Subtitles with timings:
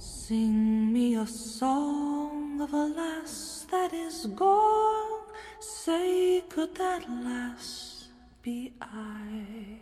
[0.00, 5.24] Sing me a song of a lass that is gone.
[5.58, 8.06] Say, could that lass
[8.40, 9.80] be I?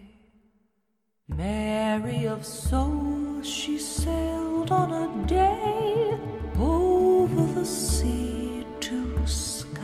[1.29, 6.19] Mary of soul, she sailed on a day
[6.59, 9.83] over the sea to sky.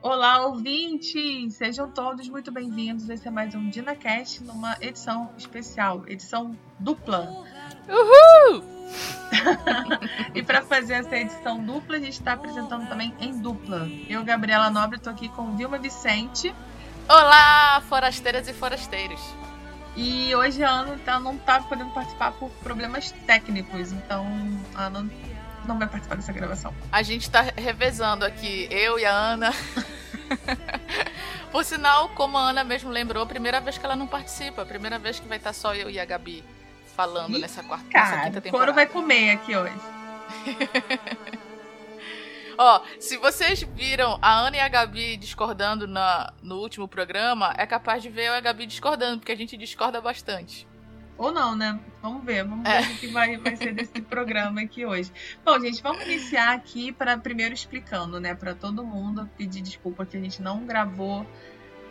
[0.00, 1.54] Olá, ouvintes!
[1.54, 3.08] Sejam todos muito bem-vindos.
[3.10, 7.44] Esse é mais um DinaCast numa edição especial, edição dupla.
[7.88, 8.73] Uhul!
[10.34, 13.88] e para fazer essa edição dupla, a gente está apresentando também em dupla.
[14.08, 16.54] Eu, Gabriela Nobre, estou aqui com Vilma Vicente.
[17.08, 19.20] Olá, forasteiras e forasteiros.
[19.96, 24.26] E hoje a Ana tá, não está podendo participar por problemas técnicos, então
[24.74, 25.08] a Ana
[25.66, 26.74] não vai participar dessa gravação.
[26.90, 29.52] A gente está revezando aqui, eu e a Ana.
[31.52, 34.66] por sinal, como a Ana mesmo lembrou, a primeira vez que ela não participa, a
[34.66, 36.42] primeira vez que vai estar só eu e a Gabi
[36.94, 38.72] falando nessa quarta Cara, nessa quinta o temporada.
[38.72, 39.74] couro vai comer aqui hoje.
[42.56, 47.66] Ó, se vocês viram a Ana e a Gabi discordando na, no último programa, é
[47.66, 50.66] capaz de ver eu e a Gabi discordando, porque a gente discorda bastante.
[51.18, 51.78] Ou não, né?
[52.00, 52.80] Vamos ver, vamos É.
[52.82, 55.12] ver o que vai, vai ser desse programa aqui hoje.
[55.44, 60.16] Bom, gente, vamos iniciar aqui para primeiro explicando, né, para todo mundo pedir desculpa que
[60.16, 61.26] a gente não gravou,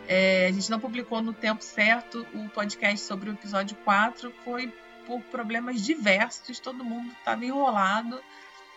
[0.08, 4.72] é, a gente não publicou no tempo certo o podcast sobre o episódio 4, foi
[5.06, 8.20] por problemas diversos, todo mundo estava enrolado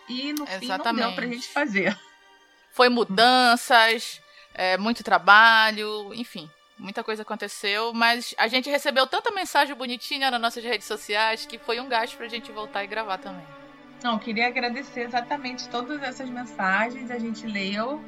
[0.08, 1.14] e no fim não deu Exatamente.
[1.14, 1.98] pra gente fazer.
[2.70, 4.20] Foi mudanças,
[4.54, 10.40] é, muito trabalho, enfim, muita coisa aconteceu, mas a gente recebeu tanta mensagem bonitinha nas
[10.40, 13.46] nossas redes sociais que foi um gasto pra gente voltar e gravar também.
[14.02, 18.02] Não, queria agradecer exatamente todas essas mensagens, a gente leu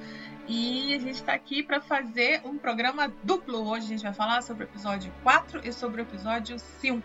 [0.46, 3.68] e a gente está aqui para fazer um programa duplo.
[3.68, 7.02] Hoje a gente vai falar sobre o episódio 4 e sobre o episódio 5.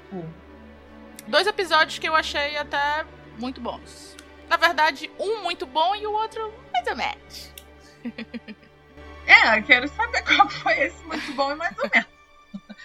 [1.28, 3.06] Dois episódios que eu achei até
[3.38, 4.16] muito bons.
[4.48, 7.54] Na verdade, um muito bom e o outro mais ou menos.
[9.28, 12.10] É, eu quero saber qual foi esse muito bom e mais ou menos.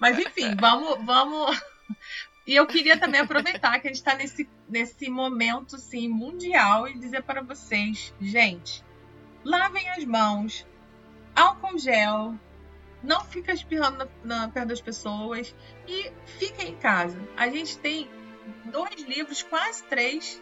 [0.00, 1.62] Mas enfim, vamos, vamos.
[2.46, 6.98] E eu queria também aproveitar que a gente está nesse, nesse momento assim, mundial e
[6.98, 8.84] dizer para vocês, gente,
[9.44, 10.66] lavem as mãos,
[11.34, 12.34] álcool gel,
[13.04, 15.54] não fica espirrando na, na, perto das pessoas
[15.86, 17.18] e fiquem em casa.
[17.36, 18.08] A gente tem
[18.64, 20.40] dois livros, quase três,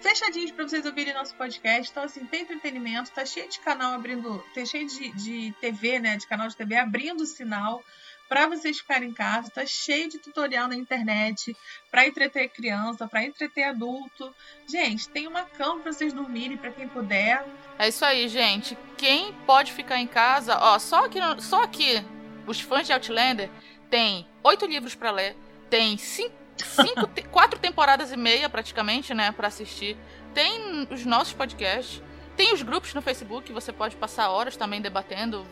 [0.00, 1.90] fechadinhos para vocês ouvirem nosso podcast.
[1.90, 6.16] Então, assim, tem entretenimento, tá cheio de canal abrindo, tem cheio de, de TV, né?
[6.16, 7.84] De canal de TV abrindo sinal
[8.30, 9.50] para vocês ficarem em casa.
[9.50, 11.54] Tá cheio de tutorial na internet
[11.90, 14.32] para entreter criança, para entreter adulto.
[14.68, 17.44] Gente, tem uma cama para vocês dormirem, para quem puder.
[17.76, 18.78] É isso aí, gente.
[18.96, 22.02] Quem pode ficar em casa, ó, só aqui, só aqui
[22.46, 23.50] os fãs de Outlander
[23.90, 25.36] tem oito livros para ler,
[25.68, 29.96] tem cinco, cinco te- quatro temporadas e meia praticamente, né, para assistir.
[30.32, 32.00] Tem os nossos podcasts,
[32.36, 35.44] tem os grupos no Facebook, que você pode passar horas também debatendo,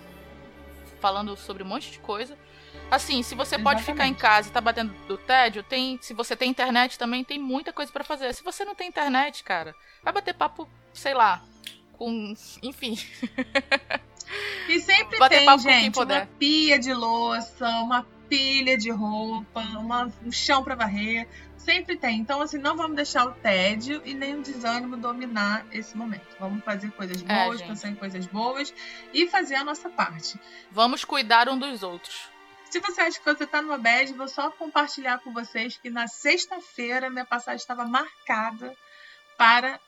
[1.00, 2.38] falando sobre um monte de coisa.
[2.90, 4.20] Assim, se você pode ficar em Exatamente.
[4.20, 7.92] casa e tá batendo do tédio, tem, se você tem internet também tem muita coisa
[7.92, 8.32] para fazer.
[8.34, 11.42] Se você não tem internet, cara, vai bater papo, sei lá,
[11.92, 12.32] com,
[12.62, 12.96] enfim,
[14.68, 16.20] E sempre Bater tem, papo com quem gente, puder.
[16.22, 21.26] uma pia de louça, uma pilha de roupa, uma- um chão para varrer.
[21.56, 22.18] Sempre tem.
[22.20, 26.26] Então, assim, não vamos deixar o tédio e nem o desânimo dominar esse momento.
[26.38, 27.68] Vamos fazer coisas É, boas, gente.
[27.68, 28.72] pensar em coisas boas
[29.12, 30.38] e fazer a nossa parte.
[30.70, 32.28] vamos cuidar um dos outros.
[32.70, 36.06] Se você acha que você tá numa bad, vou só compartilhar com vocês que na
[36.06, 38.74] sexta-feira minha passagem estava marcada
[39.38, 39.80] para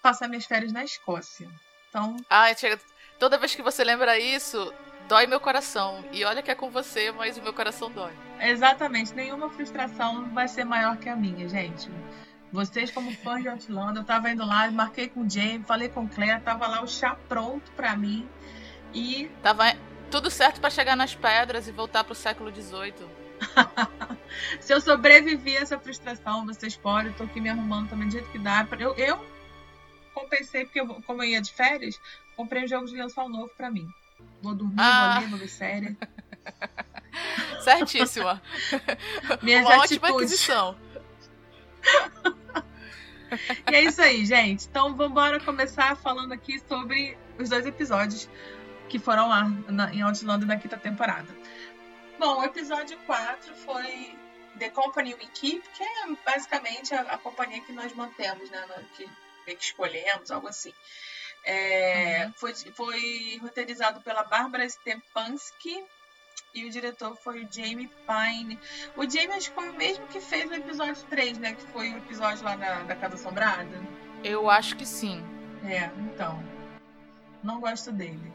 [0.00, 1.48] passar minhas férias na Escócia.
[1.88, 2.80] Então, Ai, chega.
[3.18, 4.72] Toda vez que você lembra isso,
[5.08, 6.04] dói meu coração.
[6.12, 8.12] E olha que é com você, mas o meu coração dói.
[8.40, 11.90] Exatamente, nenhuma frustração vai ser maior que a minha, gente.
[12.52, 16.04] Vocês, como fãs de Outlander, eu tava indo lá, marquei com o Jamie, falei com
[16.04, 18.28] o Claire, tava lá o chá pronto pra mim.
[18.94, 19.64] E Tava
[20.10, 22.94] tudo certo pra chegar nas pedras e voltar pro século XVIII.
[24.60, 28.12] se eu sobrevivi a essa frustração, vocês podem, eu tô aqui me arrumando também do
[28.12, 28.66] jeito que dá.
[28.78, 29.24] Eu, eu
[30.12, 32.00] compensei, porque eu, como eu ia de férias,
[32.36, 33.88] comprei um jogo de lençol novo pra mim.
[34.42, 35.12] Vou dormir, Ah.
[35.14, 35.96] vou ler, vou ver série.
[37.62, 38.42] Certíssima.
[39.42, 40.32] Minhas Uma ótima atitudes.
[40.32, 40.76] aquisição.
[43.70, 44.66] E é isso aí, gente.
[44.66, 48.28] Então vamos embora começar falando aqui sobre os dois episódios
[48.90, 51.28] que foram lá na, em Outlander na quinta temporada.
[52.18, 54.14] Bom, o episódio 4 foi
[54.58, 55.88] The Company We Keep, que é
[56.26, 58.60] basicamente a, a companhia que nós mantemos, né?
[58.68, 59.08] na- Que,
[59.54, 60.74] que escolhemos, algo assim.
[61.44, 62.32] É, Uhum.
[62.36, 65.82] foi, foi roteirizado pela Bárbara Stepansky
[66.54, 68.58] e o diretor foi o Jamie Pine.
[68.96, 71.54] O Jamie acho que foi o mesmo que fez o episódio 3, né?
[71.54, 73.80] Que foi o episódio lá da, da Casa Assombrada.
[74.22, 75.24] Eu acho que sim.
[75.64, 76.42] É, então.
[77.42, 78.30] Não gosto dele.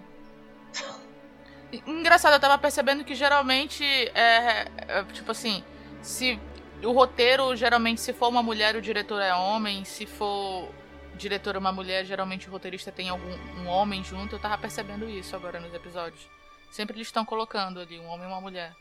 [1.86, 5.64] Engraçado, eu tava percebendo que geralmente é, é, tipo assim,
[6.02, 6.40] se
[6.84, 10.70] o roteiro geralmente se for uma mulher o diretor é homem, se for
[11.16, 14.36] diretor uma mulher, geralmente o roteirista tem algum um homem junto.
[14.36, 16.28] Eu tava percebendo isso agora nos episódios.
[16.72, 18.74] Sempre eles estão colocando ali um homem e uma mulher.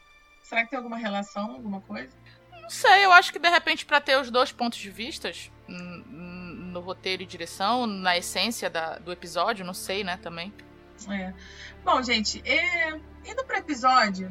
[0.43, 2.11] Será que tem alguma relação, alguma coisa?
[2.61, 6.81] Não sei, eu acho que de repente para ter os dois pontos de vistas no
[6.81, 10.53] roteiro e direção, na essência da, do episódio, não sei, né, também.
[11.11, 11.33] É.
[11.85, 12.91] Bom, gente, é...
[13.25, 14.31] indo pro episódio,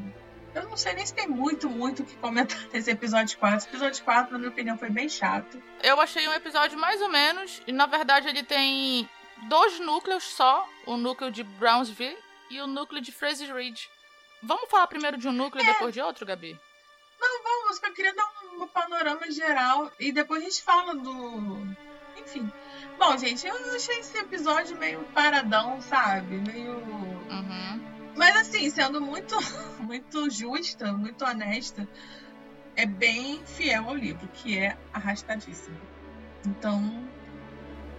[0.56, 3.58] eu não sei nem se tem muito, muito o que comentar nesse episódio 4.
[3.58, 5.62] Esse episódio 4, na minha opinião, foi bem chato.
[5.82, 9.10] Eu achei um episódio mais ou menos, e na verdade ele tem
[9.50, 12.18] dois núcleos só: o núcleo de Brownsville
[12.50, 13.90] e o núcleo de Fraser Ridge.
[14.42, 15.72] Vamos falar primeiro de um núcleo e é.
[15.74, 16.60] depois de outro, Gabi?
[17.20, 21.76] Não, vamos, eu queria dar um panorama geral e depois a gente fala do.
[22.18, 22.52] Enfim.
[22.98, 26.38] Bom, gente, eu achei esse episódio meio paradão, sabe?
[26.38, 26.78] Meio.
[26.78, 27.82] Uhum.
[28.16, 29.36] Mas assim, sendo muito,
[29.80, 31.88] muito justa, muito honesta,
[32.76, 35.80] é bem fiel ao livro, que é arrastadíssimo.
[36.46, 37.08] Então.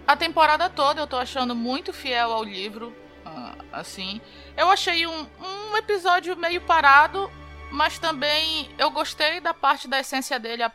[0.07, 2.95] A temporada toda eu tô achando muito fiel ao livro.
[3.25, 4.21] Ah, assim.
[4.57, 7.31] Eu achei um, um episódio meio parado,
[7.71, 10.63] mas também eu gostei da parte da essência dele.
[10.63, 10.73] A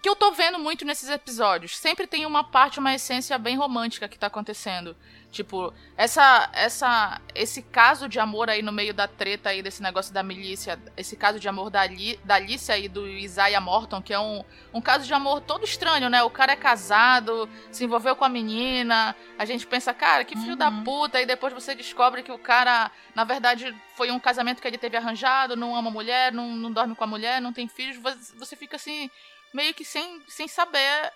[0.00, 1.76] que eu tô vendo muito nesses episódios.
[1.76, 4.96] Sempre tem uma parte, uma essência bem romântica que tá acontecendo.
[5.32, 10.12] Tipo, essa, essa, esse caso de amor aí no meio da treta aí desse negócio
[10.12, 14.12] da milícia, esse caso de amor da, Ali, da Alicia e do Isaiah Morton, que
[14.12, 14.44] é um,
[14.74, 16.22] um caso de amor todo estranho, né?
[16.22, 20.50] O cara é casado, se envolveu com a menina, a gente pensa, cara, que filho
[20.50, 20.58] uhum.
[20.58, 24.68] da puta, e depois você descobre que o cara, na verdade, foi um casamento que
[24.68, 27.66] ele teve arranjado, não ama a mulher, não, não dorme com a mulher, não tem
[27.66, 27.96] filhos,
[28.36, 29.10] você fica assim,
[29.54, 31.10] meio que sem, sem saber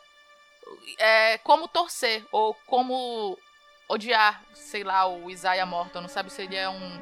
[0.98, 3.38] é, como torcer, ou como
[3.88, 6.00] odiar, sei lá, o Isaiah Morton.
[6.00, 7.00] Não sabe se ele é um,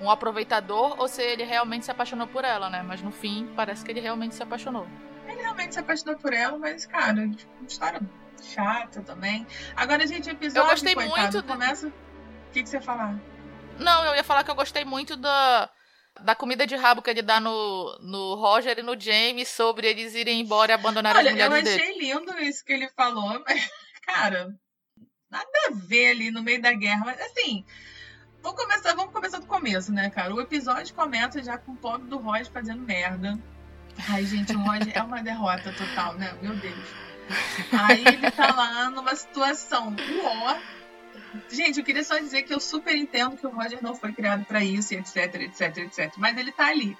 [0.00, 2.82] um aproveitador ou se ele realmente se apaixonou por ela, né?
[2.82, 4.86] Mas no fim, parece que ele realmente se apaixonou.
[5.26, 7.30] Ele realmente se apaixonou por ela, mas, cara,
[7.66, 8.00] história
[8.42, 9.46] chata também.
[9.76, 10.66] Agora, gente, o episódio.
[10.66, 11.42] Eu gostei coitado, muito.
[11.44, 11.88] Começa.
[11.88, 13.18] O que, que você ia falar?
[13.78, 15.70] Não, eu ia falar que eu gostei muito da,
[16.20, 20.14] da comida de rabo que ele dá no, no Roger e no James sobre eles
[20.14, 21.68] irem embora e abandonar Olha, as mulheres dele.
[21.68, 22.14] Eu achei dele.
[22.14, 23.70] lindo isso que ele falou, mas,
[24.02, 24.54] cara,
[25.30, 27.04] nada a ver ali no meio da guerra.
[27.04, 27.64] Mas assim,
[28.42, 30.34] vamos começar, vamos começar do começo, né, cara?
[30.34, 33.38] O episódio começa já com o pobre do Roger fazendo merda.
[34.08, 36.36] Ai, gente, o Roger é uma derrota total, né?
[36.42, 36.88] Meu Deus.
[37.72, 40.58] Aí ele tá lá numa situação uó.
[41.48, 44.44] Gente, eu queria só dizer que eu super entendo que o Roger não foi criado
[44.44, 46.12] para isso, etc, etc, etc.
[46.16, 46.96] Mas ele tá ali.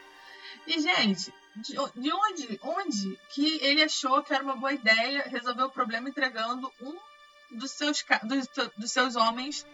[0.66, 5.64] E, gente, de, de onde, onde que ele achou que era uma boa ideia resolver
[5.64, 6.96] o problema entregando um
[7.50, 9.66] dos seus, dos, dos seus homens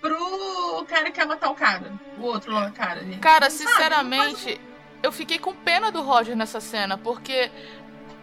[0.00, 1.92] pro cara que quer matar o cara.
[2.18, 3.18] O outro lá, cara, gente.
[3.18, 4.60] Cara, sinceramente,
[5.02, 7.50] eu fiquei com pena do Roger nessa cena, porque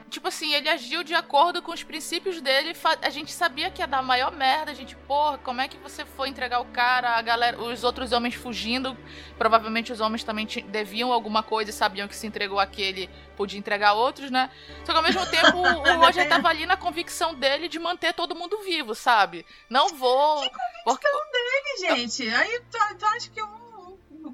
[0.09, 2.75] tipo assim, ele agiu de acordo com os princípios dele.
[3.01, 4.71] A gente sabia que ia dar maior merda.
[4.71, 7.17] A gente, porra, como é que você foi entregar o cara?
[7.17, 8.97] A galera, os outros homens fugindo.
[9.37, 13.93] Provavelmente os homens também deviam alguma coisa e sabiam que se entregou aquele, podia entregar
[13.93, 14.49] outros, né?
[14.85, 18.35] Só que ao mesmo tempo o Roger tava ali na convicção dele de manter todo
[18.35, 19.45] mundo vivo, sabe?
[19.69, 20.41] Não vou.
[20.41, 21.07] Que convicção porque...
[21.31, 22.29] dele, gente?
[22.33, 23.66] Aí tu, tu acha que um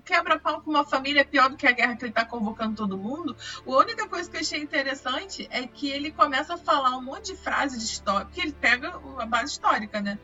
[0.05, 2.97] quebra-pau com uma família é pior do que a guerra que ele tá convocando todo
[2.97, 3.35] mundo.
[3.65, 7.33] A única coisa que eu achei interessante é que ele começa a falar um monte
[7.33, 10.19] de frases de história, porque ele pega a base histórica, né?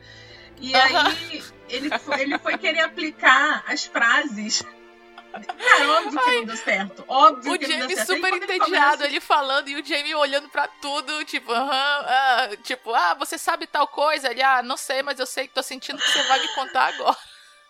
[0.60, 4.62] E aí ele, foi, ele foi querer aplicar as frases
[5.32, 7.04] Cara, óbvio que Ai, não deu certo.
[7.06, 8.14] Óbvio o que Jamie não deu certo.
[8.14, 11.70] super entediado, ele, falando e o Jamie olhando pra tudo, tipo, aham,
[12.06, 14.30] ah, tipo, ah, você sabe tal coisa?
[14.30, 16.94] Ele, ah, não sei, mas eu sei que tô sentindo que você vai me contar
[16.94, 17.16] agora.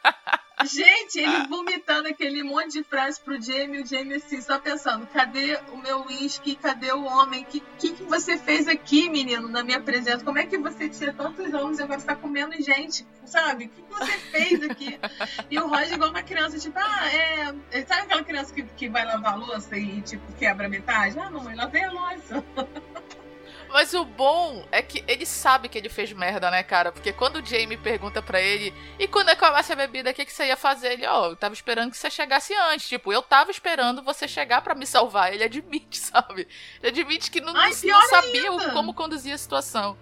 [0.65, 5.59] Gente, ele vomitando aquele monte de frase pro Jamie, o Jamie assim, só pensando, cadê
[5.73, 6.55] o meu uísque?
[6.55, 7.43] Cadê o homem?
[7.43, 10.25] O que, que, que, você fez aqui, menino, na minha presença?
[10.25, 13.07] Como é que você tinha tantos homens e agora está comendo gente?
[13.25, 13.67] Sabe?
[13.67, 14.99] O que, que você fez aqui?
[15.51, 17.85] E o Roger igual uma criança, tipo, ah, é...
[17.87, 21.19] Sabe aquela criança que, que vai lavar a louça e, tipo, quebra metade?
[21.19, 22.45] Ah, mamãe, lavei a louça.
[23.73, 26.91] Mas o bom é que ele sabe que ele fez merda, né, cara?
[26.91, 30.33] Porque quando o Jamie pergunta para ele, e quando acabasse a bebida, o que, que
[30.33, 30.93] você ia fazer?
[30.93, 32.89] Ele, ó, oh, eu tava esperando que você chegasse antes.
[32.89, 35.33] Tipo, eu tava esperando você chegar para me salvar.
[35.33, 36.49] Ele admite, sabe?
[36.83, 38.73] Ele admite que não, Ai, não sabia ainda.
[38.73, 39.97] como conduzir a situação.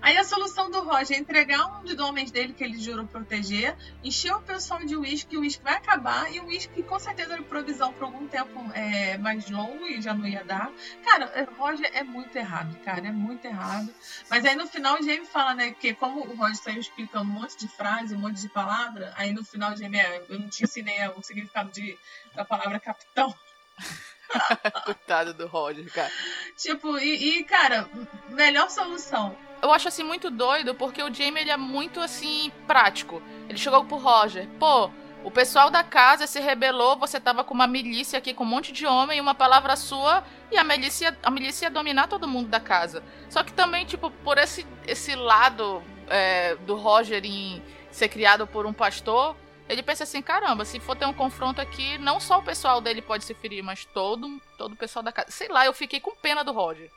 [0.00, 3.76] Aí a solução do Roger é entregar um dos homens dele que ele jurou proteger,
[4.02, 7.42] encher o pessoal de uísque, o uísque vai acabar, e o uísque com certeza era
[7.42, 10.70] provisão por algum tempo é, mais longo e já não ia dar.
[11.04, 13.92] Cara, é, Roger é muito errado, cara, é muito errado.
[14.30, 17.34] Mas aí no final o Jamie fala, né, que como o Roger saiu explicando um
[17.34, 20.48] monte de frase, um monte de palavra, aí no final o Jamie, é, eu não
[20.48, 21.98] te ensinei o significado de,
[22.34, 23.34] da palavra capitão.
[24.84, 26.10] Coitado do Roger, cara.
[26.56, 27.88] Tipo, e, e, cara,
[28.28, 29.36] melhor solução.
[29.62, 33.22] Eu acho assim muito doido porque o Jamie ele é muito assim prático.
[33.48, 34.90] Ele chegou pro Roger, pô,
[35.24, 38.70] o pessoal da casa se rebelou, você tava com uma milícia aqui com um monte
[38.70, 40.22] de homem, uma palavra sua
[40.52, 43.02] e a milícia, a milícia ia dominar todo mundo da casa.
[43.28, 47.60] Só que também, tipo, por esse, esse lado é, do Roger em
[47.90, 49.34] ser criado por um pastor,
[49.68, 53.02] ele pensa assim, caramba, se for ter um confronto aqui, não só o pessoal dele
[53.02, 55.30] pode se ferir, mas todo, todo o pessoal da casa.
[55.30, 56.88] Sei lá, eu fiquei com pena do Roger.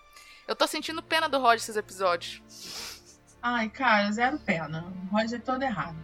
[0.49, 2.41] Eu tô sentindo pena do Roger esses episódios.
[3.39, 4.91] Ai, cara, zero pena.
[5.03, 5.95] O Roger é todo errado.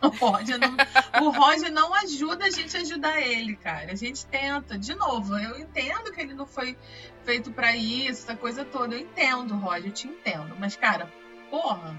[0.00, 3.92] O Roger, não, o Roger não ajuda a gente a ajudar ele, cara.
[3.92, 4.78] A gente tenta.
[4.78, 6.74] De novo, eu entendo que ele não foi
[7.22, 8.94] feito para isso, essa coisa toda.
[8.94, 10.56] Eu entendo, Roger, eu te entendo.
[10.58, 11.12] Mas, cara,
[11.50, 11.94] porra,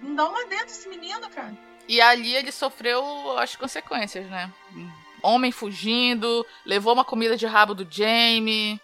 [0.00, 1.52] não dá uma dentro esse menino, cara.
[1.86, 4.50] E ali ele sofreu as consequências, né?
[5.22, 8.80] Homem fugindo, levou uma comida de rabo do Jamie.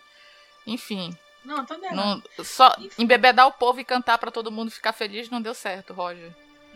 [0.67, 1.17] Enfim.
[1.45, 5.43] Não, tô não, Só embebedar o povo e cantar para todo mundo ficar feliz não
[5.43, 6.33] deu certo, Roger.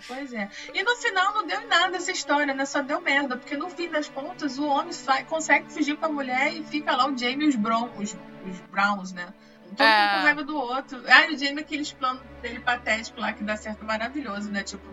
[0.06, 0.48] Pois é.
[0.72, 2.64] E no final não deu nada essa história, né?
[2.64, 3.36] Só deu merda.
[3.36, 6.94] Porque no fim das contas, o homem sai, consegue fugir com a mulher e fica
[6.94, 9.32] lá o Jamie e os, Bron, os, os Browns, né?
[9.76, 10.08] Todo é...
[10.08, 11.02] com raiva do outro.
[11.08, 14.62] Ah, o Jamie, aqueles planos dele patético lá que dá certo maravilhoso, né?
[14.62, 14.86] Tipo,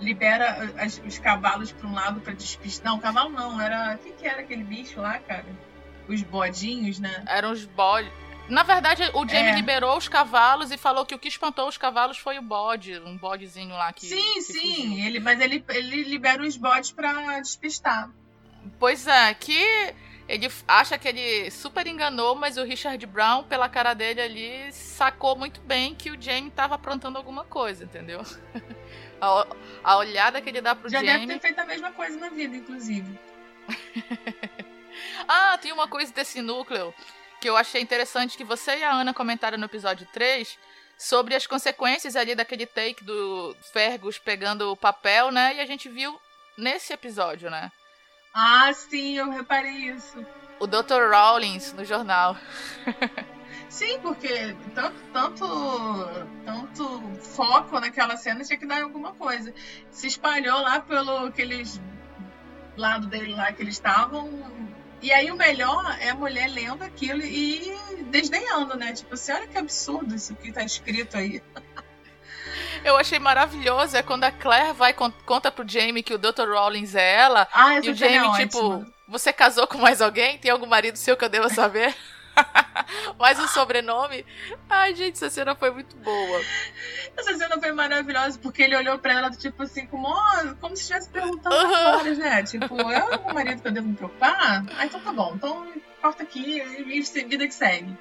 [0.00, 2.92] libera as, os cavalos para um lado para despistar.
[2.92, 3.94] Não, cavalo não, era.
[3.94, 5.46] O que, que era aquele bicho lá, cara?
[6.08, 7.24] Os bodinhos, né?
[7.26, 8.10] Eram os bodes.
[8.48, 9.54] Na verdade, o Jamie é.
[9.54, 13.16] liberou os cavalos e falou que o que espantou os cavalos foi o bode, um
[13.16, 14.06] bodezinho lá que.
[14.06, 18.10] Sim, que sim, ele, mas ele, ele libera os bodes para despistar.
[18.78, 19.94] Pois é, que
[20.28, 25.36] ele acha que ele super enganou, mas o Richard Brown, pela cara dele ali, sacou
[25.36, 28.22] muito bem que o Jamie estava aprontando alguma coisa, entendeu?
[29.20, 29.46] a,
[29.84, 31.12] a, olhada que ele dá pro Já Jamie.
[31.12, 33.18] Já deve ter feito a mesma coisa na vida, inclusive.
[35.28, 36.94] ah, tem uma coisa desse núcleo
[37.40, 40.58] que eu achei interessante que você e a Ana comentaram no episódio 3
[40.98, 45.56] sobre as consequências ali daquele take do Fergus pegando o papel, né?
[45.56, 46.20] E a gente viu
[46.56, 47.70] nesse episódio, né?
[48.34, 50.24] Ah, sim, eu reparei isso.
[50.58, 51.08] O Dr.
[51.10, 52.36] Rawlings no jornal.
[53.68, 55.46] Sim, porque tanto, tanto,
[56.44, 59.54] tanto foco naquela cena tinha que dar alguma coisa.
[59.90, 61.80] Se espalhou lá pelo aqueles
[62.76, 64.28] lado dele lá que eles estavam
[65.00, 67.76] e aí o melhor é a mulher lendo aquilo e
[68.10, 68.92] desdenhando, né?
[68.92, 71.42] Tipo assim, olha que absurdo isso que tá escrito aí.
[72.84, 76.48] Eu achei maravilhoso é quando a Claire vai conta pro Jamie que o Dr.
[76.48, 77.48] Rawlings é ela.
[77.52, 80.38] Ah, e o Jamie, é tipo, você casou com mais alguém?
[80.38, 81.94] Tem algum marido seu que eu deva saber?
[83.18, 84.24] Mais um sobrenome.
[84.68, 86.40] Ai, gente, essa cena foi muito boa.
[87.16, 90.08] Essa cena foi maravilhosa, porque ele olhou pra ela, tipo assim, como,
[90.60, 92.14] como se estivesse perguntando uhum.
[92.16, 92.42] né?
[92.42, 94.64] Tipo, é o marido que eu devo me preocupar?
[94.76, 95.32] Ah, então tá bom.
[95.34, 97.96] Então corta aqui e vida que segue.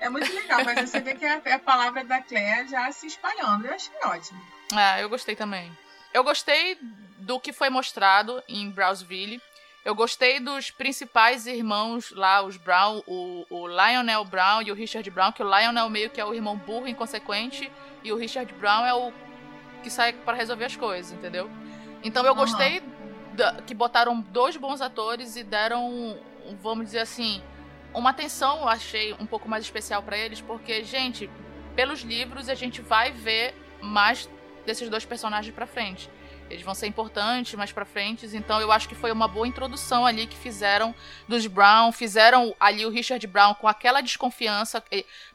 [0.00, 3.66] É muito legal, mas você vê que a, a palavra da Claire já se espalhando.
[3.66, 4.40] Eu achei ótimo.
[4.74, 5.76] Ah, eu gostei também.
[6.12, 6.78] Eu gostei
[7.18, 9.40] do que foi mostrado em Brownsville.
[9.86, 15.08] Eu gostei dos principais irmãos lá, os Brown, o, o, Lionel Brown e o Richard
[15.12, 17.70] Brown, que o Lionel meio que é o irmão burro, inconsequente,
[18.02, 19.12] e o Richard Brown é o
[19.84, 21.48] que sai para resolver as coisas, entendeu?
[22.02, 22.82] Então eu gostei
[23.34, 26.18] da, que botaram dois bons atores e deram,
[26.60, 27.40] vamos dizer assim,
[27.94, 31.30] uma atenção, eu achei um pouco mais especial para eles, porque, gente,
[31.76, 34.28] pelos livros a gente vai ver mais
[34.66, 36.10] desses dois personagens para frente.
[36.48, 40.06] Eles vão ser importantes mais para frente, então eu acho que foi uma boa introdução
[40.06, 40.94] ali que fizeram
[41.28, 44.82] dos Brown, fizeram ali o Richard Brown com aquela desconfiança,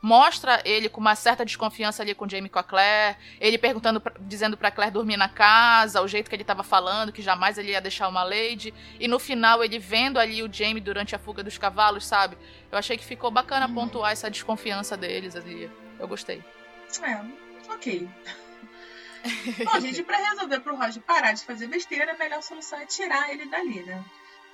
[0.02, 4.02] mostra ele com uma certa desconfiança ali com o Jamie com a Claire, ele perguntando,
[4.22, 7.72] dizendo para Claire dormir na casa, o jeito que ele estava falando, que jamais ele
[7.72, 11.44] ia deixar uma lady, e no final ele vendo ali o Jamie durante a fuga
[11.44, 12.38] dos cavalos, sabe?
[12.72, 13.74] Eu achei que ficou bacana uhum.
[13.74, 15.70] pontuar essa desconfiança deles ali.
[16.00, 16.42] Eu gostei.
[17.04, 17.22] É,
[17.72, 18.10] ok.
[19.66, 23.32] Bom, gente, para resolver pro Roger parar de fazer besteira, a melhor solução é tirar
[23.32, 24.04] ele dali, né?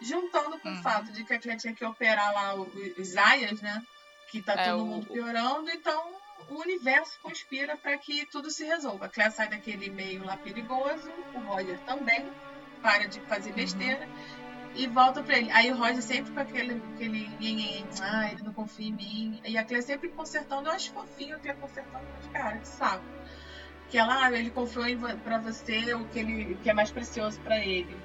[0.01, 3.83] Juntando com o fato de que a Claire tinha que operar lá os aias, né?
[4.29, 6.15] Que tá é, todo mundo piorando, então
[6.49, 9.05] o universo conspira para que tudo se resolva.
[9.05, 12.29] A Claire sai daquele meio lá perigoso, o Roger também
[12.81, 13.55] para de fazer uhum.
[13.55, 14.71] besteira uhum.
[14.75, 15.51] e volta para ele.
[15.51, 19.41] Aí o Roger sempre com aquele, aquele ah, ele não confia em mim.
[19.45, 23.03] E a Claire sempre consertando, eu acho fofinho a Claire consertando, mas cara, que saco.
[23.89, 24.85] Que ela, ah, ele confiou
[25.23, 27.95] para você o que, ele, que é mais precioso para ele.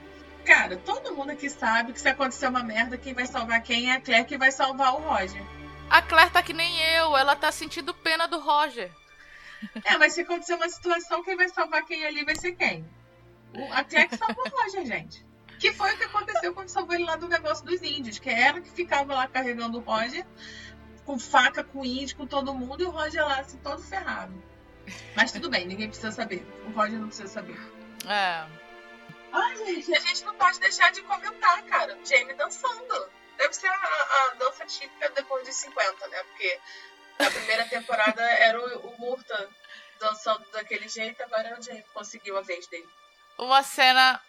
[0.44, 3.96] Cara, todo mundo aqui sabe que se acontecer uma merda, quem vai salvar quem é
[3.96, 5.42] a Claire que vai salvar o Roger.
[5.88, 8.90] A Claire tá que nem eu, ela tá sentindo pena do Roger.
[9.84, 12.84] É, mas se acontecer uma situação, quem vai salvar quem ali vai ser quem?
[13.70, 15.24] A Claire que salvou o Roger, gente.
[15.60, 18.60] Que foi o que aconteceu quando salvou ele lá do negócio dos índios, que era
[18.60, 20.26] que ficava lá carregando o Roger,
[21.04, 24.34] com faca, com índio, com todo mundo, e o Roger lá assim, todo ferrado.
[25.16, 26.46] Mas tudo bem, ninguém precisa saber.
[26.66, 27.58] O Roger não precisa saber.
[28.06, 28.46] É.
[29.32, 31.98] Ai, gente, a gente não pode deixar de comentar, cara.
[32.04, 33.10] Jamie dançando.
[33.38, 36.22] Deve ser a, a dança típica depois dos 50, né?
[36.24, 36.60] Porque
[37.18, 39.48] a primeira temporada era o, o Murta
[39.98, 42.88] dançando daquele jeito, agora é o Jamie conseguiu a vez dele.
[43.38, 44.20] Uma cena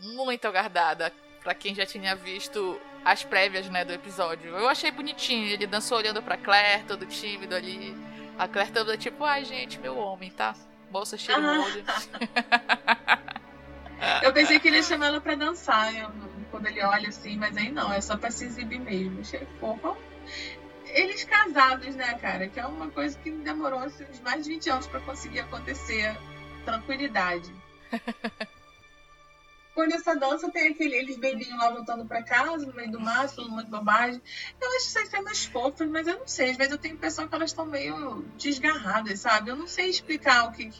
[0.00, 4.56] muito aguardada para quem já tinha visto as prévias, né, do episódio.
[4.56, 7.94] Eu achei bonitinho, ele dançou olhando para Claire, todo tímido ali.
[8.40, 10.56] A Claire toda tipo, ai gente, meu homem, tá?
[10.90, 11.84] Bolsa cheia de molho.
[14.22, 16.10] Eu pensei que ele ia chamar ela pra dançar eu,
[16.50, 19.22] quando ele olha assim, mas aí não, é só pra se exibir mesmo.
[19.60, 19.94] Fofo.
[20.86, 22.48] Eles casados, né, cara?
[22.48, 26.16] Que é uma coisa que demorou assim, uns mais de 20 anos pra conseguir acontecer.
[26.64, 27.52] Tranquilidade.
[29.74, 33.28] Quando essa dança tem aquele, eles belinhos lá voltando pra casa, no meio do mar,
[33.28, 34.20] falando muito bobagem.
[34.60, 36.50] Eu acho essas cenas fofas, mas eu não sei.
[36.50, 39.50] Às vezes eu tenho a impressão que elas estão meio desgarradas, sabe?
[39.50, 40.70] Eu não sei explicar o que,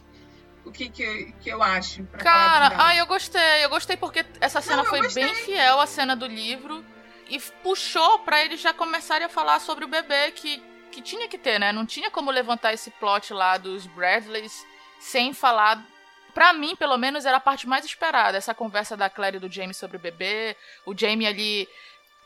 [0.64, 2.04] o que, que, que eu acho.
[2.18, 3.64] Cara, ai, eu gostei.
[3.64, 6.85] Eu gostei porque essa cena Não, foi bem fiel à cena do livro
[7.28, 11.38] e puxou para eles já começarem a falar sobre o bebê que, que tinha que
[11.38, 11.73] ter, né?
[11.73, 14.66] Não tinha como levantar esse plot lá dos Bradleys
[14.99, 15.87] sem falar.
[16.30, 18.38] Pra mim, pelo menos, era a parte mais esperada.
[18.38, 20.56] Essa conversa da Claire e do Jamie sobre o bebê.
[20.87, 21.68] O Jamie ali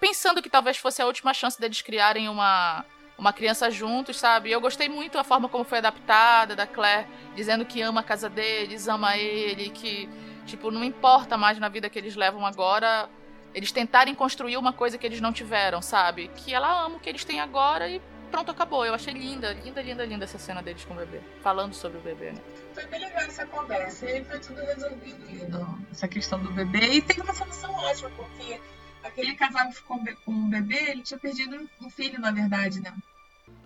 [0.01, 2.85] pensando que talvez fosse a última chance deles criarem uma,
[3.17, 4.51] uma criança juntos, sabe?
[4.51, 8.29] Eu gostei muito da forma como foi adaptada, da Claire dizendo que ama a casa
[8.29, 10.09] deles, ama ele, que,
[10.47, 13.09] tipo, não importa mais na vida que eles levam agora,
[13.55, 16.31] eles tentarem construir uma coisa que eles não tiveram, sabe?
[16.37, 18.01] Que ela ama o que eles têm agora e
[18.35, 18.85] pronto, acabou.
[18.85, 22.01] Eu achei linda, linda, linda, linda essa cena deles com o bebê, falando sobre o
[22.01, 22.41] bebê, né?
[22.73, 27.23] Foi bem legal essa conversa, e foi tudo resolvido, essa questão do bebê, e tem
[27.23, 28.61] uma solução ótima, porque
[29.05, 32.93] aquele casal que ficou com o bebê, ele tinha perdido um filho, na verdade, né?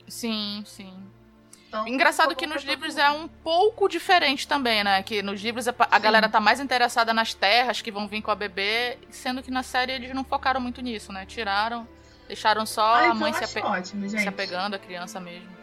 [0.07, 0.93] Sim, sim.
[1.69, 5.03] Então, Engraçado que nos livros é um pouco diferente também, né?
[5.03, 8.31] Que nos livros a, a galera tá mais interessada nas terras que vão vir com
[8.31, 11.27] a bebê, sendo que na série eles não focaram muito nisso, né?
[11.27, 11.87] Tiraram,
[12.29, 15.59] deixaram só ah, a então mãe se, ape ótimo, se apegando à criança mesmo.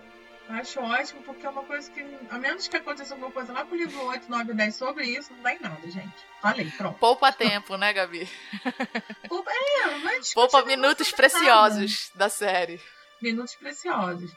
[0.50, 3.76] Acho ótimo, porque é uma coisa que, a menos que aconteça alguma coisa lá pro
[3.76, 6.14] livro 8, 9 10 sobre isso, não dá em nada, gente.
[6.40, 7.00] Falei, pronto.
[7.00, 8.30] Poupa tempo, né, Gabi?
[9.28, 12.26] Poupa, é, mas Poupa minutos preciosos nada.
[12.26, 12.80] da série.
[13.20, 14.32] Minutos preciosos.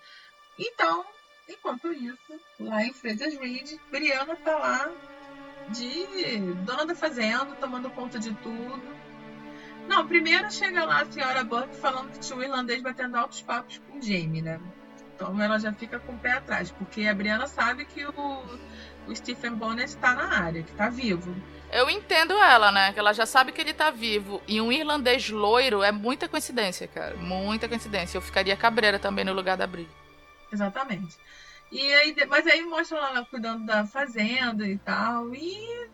[0.58, 1.04] Então,
[1.46, 4.90] enquanto isso, lá em Freitas Reed, Brianna tá lá
[5.68, 9.07] de dona da fazenda, tomando conta de tudo.
[9.88, 13.80] Não, primeiro chega lá a senhora Burke falando que tinha um irlandês batendo altos papos
[13.88, 14.60] com Jamie, né?
[15.14, 18.44] Então ela já fica com o pé atrás, porque a Brianna sabe que o,
[19.08, 21.34] o Stephen Bonnet está na área, que está vivo.
[21.72, 22.92] Eu entendo ela, né?
[22.92, 24.40] Que ela já sabe que ele tá vivo.
[24.46, 27.16] E um irlandês loiro é muita coincidência, cara.
[27.16, 28.16] Muita coincidência.
[28.16, 29.88] Eu ficaria cabreira também no lugar da Bri.
[30.52, 31.16] Exatamente.
[31.70, 35.34] E aí, mas aí mostra ela cuidando da fazenda e tal.
[35.34, 35.88] E.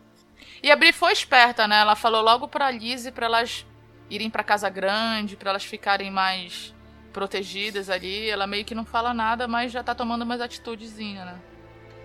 [0.63, 1.79] E a Bri foi esperta, né?
[1.81, 3.65] Ela falou logo pra Lizzie pra elas
[4.09, 6.73] irem pra casa grande, pra elas ficarem mais
[7.11, 8.29] protegidas ali.
[8.29, 11.39] Ela meio que não fala nada, mas já tá tomando umas atitudezinhas, né?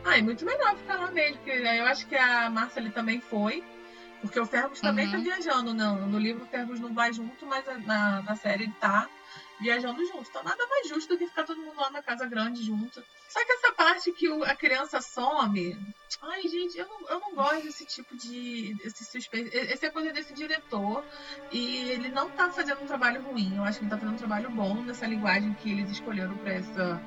[0.04, 3.20] Ah, é muito melhor ficar lá mesmo, porque eu acho que a Márcia ali também
[3.20, 3.62] foi.
[4.20, 5.12] Porque o Fergus também uhum.
[5.12, 6.06] tá viajando, não.
[6.06, 9.08] No livro o Fergus não vai junto, mas na, na série ele tá
[9.60, 10.28] viajando junto.
[10.28, 13.02] Então nada mais justo do que ficar todo mundo lá na casa grande junto.
[13.28, 15.78] Só que essa parte que o, a criança some.
[16.22, 18.76] Ai, gente, eu não, eu não gosto desse tipo de.
[18.82, 19.50] Esse suspense.
[19.56, 21.04] Esse é coisa desse diretor.
[21.52, 23.56] E ele não tá fazendo um trabalho ruim.
[23.56, 26.52] Eu acho que ele tá fazendo um trabalho bom nessa linguagem que eles escolheram pra
[26.52, 27.00] essa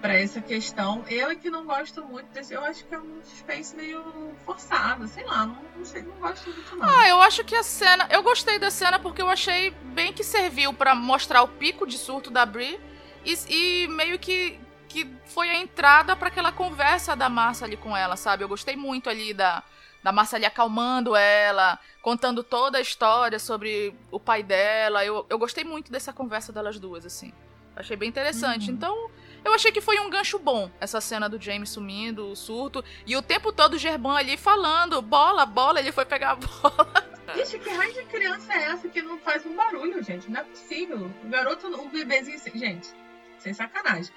[0.00, 1.04] para essa questão.
[1.08, 2.54] Eu é que não gosto muito desse.
[2.54, 4.02] Eu acho que é um suspense meio
[4.44, 6.88] forçado, sei lá, não, não sei, não gosto muito não.
[6.88, 10.24] Ah, eu acho que a cena, eu gostei da cena porque eu achei bem que
[10.24, 12.78] serviu para mostrar o pico de surto da Brie
[13.24, 14.58] e, e meio que
[14.88, 18.42] que foi a entrada para aquela conversa da Massa ali com ela, sabe?
[18.42, 19.62] Eu gostei muito ali da
[20.02, 25.04] da Massa ali acalmando ela, contando toda a história sobre o pai dela.
[25.04, 27.32] Eu, eu gostei muito dessa conversa delas duas, assim.
[27.76, 28.68] Achei bem interessante.
[28.70, 28.76] Uhum.
[28.76, 29.10] Então,
[29.48, 33.16] eu achei que foi um gancho bom, essa cena do James sumindo, o surto, e
[33.16, 37.08] o tempo todo o Gerban ali falando, bola, bola, ele foi pegar a bola.
[37.34, 40.30] Gente, que raio de criança é essa que não faz um barulho, gente?
[40.30, 41.12] Não é possível.
[41.22, 42.88] O garoto, o bebezinho, gente,
[43.38, 44.10] sem sacanagem.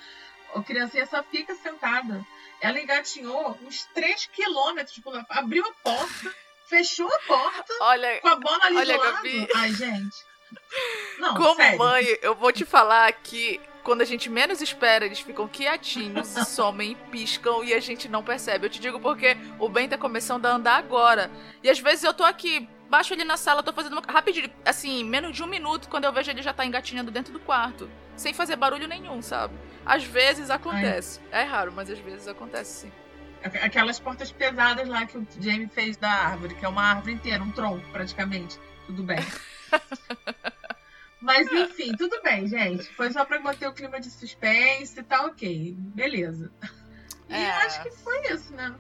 [0.56, 2.26] A criancinha só fica sentada.
[2.62, 6.34] ela engatinhou uns 3 quilômetros, tipo, abriu a porta,
[6.67, 9.15] fechou a porta, Olha, com a bola ali olha, do lado.
[9.15, 9.48] Gabi.
[9.56, 10.17] Ai, gente.
[11.20, 11.80] Não, como sério.
[11.80, 16.96] mãe, eu vou te falar que quando a gente menos espera, eles ficam quietinhos, somem,
[17.12, 18.65] piscam e a gente não percebe.
[18.65, 21.30] Eu te digo porque o Ben tá começando a andar agora.
[21.63, 24.02] E às vezes eu tô aqui, baixo ele na sala, tô fazendo uma...
[24.08, 27.39] rapidinho, assim, menos de um minuto, quando eu vejo ele já tá engatinhando dentro do
[27.39, 27.89] quarto.
[28.15, 29.54] Sem fazer barulho nenhum, sabe?
[29.86, 31.20] Às vezes acontece.
[31.32, 32.91] É raro, mas às vezes acontece sim.
[33.44, 37.13] Aqu- Aquelas portas pesadas lá que o Jamie fez da árvore, que é uma árvore
[37.13, 38.60] inteira, um tronco praticamente.
[38.86, 39.17] Tudo bem.
[41.21, 42.84] Mas enfim, tudo bem, gente.
[42.95, 45.75] Foi só pra manter o clima de suspense, tá ok.
[45.77, 46.51] Beleza.
[47.29, 47.51] E É.
[47.63, 48.73] acho que foi isso, né?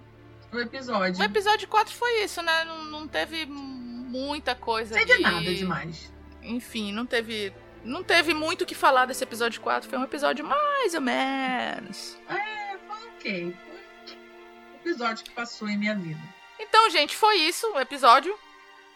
[0.51, 1.21] O episódio.
[1.21, 2.63] O episódio 4 foi isso, né?
[2.65, 5.21] Não, não teve muita coisa Não teve ali.
[5.23, 6.11] nada demais.
[6.41, 7.53] Enfim, não teve.
[7.83, 9.89] Não teve muito o que falar desse episódio 4.
[9.89, 12.17] Foi um episódio mais ou menos.
[12.29, 13.55] É, foi ok.
[13.65, 16.19] Foi um episódio que passou em minha vida.
[16.59, 18.37] Então, gente, foi isso o episódio.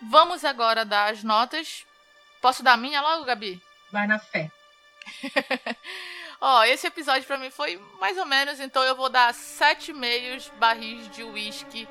[0.01, 1.85] Vamos agora dar as notas.
[2.45, 3.59] Posso dar a minha logo, Gabi?
[3.91, 4.51] Vai na fé.
[6.39, 10.51] Ó, esse episódio pra mim foi mais ou menos, então eu vou dar sete meios
[10.59, 11.87] barris de uísque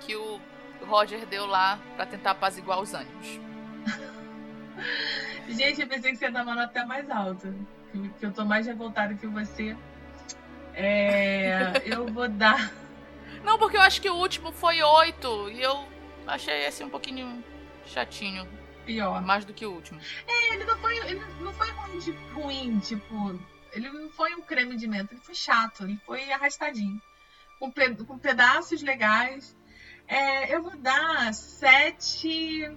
[0.00, 0.40] que o
[0.86, 3.26] Roger deu lá pra tentar apaziguar os ânimos.
[5.46, 7.54] Gente, eu pensei que você ia dar uma nota até mais alta.
[7.92, 9.76] Que, que eu tô mais revoltada que você.
[10.72, 12.72] É, eu vou dar.
[13.44, 15.86] Não, porque eu acho que o último foi oito e eu
[16.26, 17.44] achei esse um pouquinho
[17.84, 18.48] chatinho,
[18.86, 19.22] Pior.
[19.22, 20.00] mais do que o último.
[20.52, 22.00] Ele não foi, ele não foi ruim,
[22.34, 23.40] ruim, tipo.
[23.72, 27.00] Ele não foi um creme de menta, ele foi chato, ele foi arrastadinho.
[27.58, 29.56] Com, pe- com pedaços legais.
[30.08, 32.68] É, eu vou dar sete.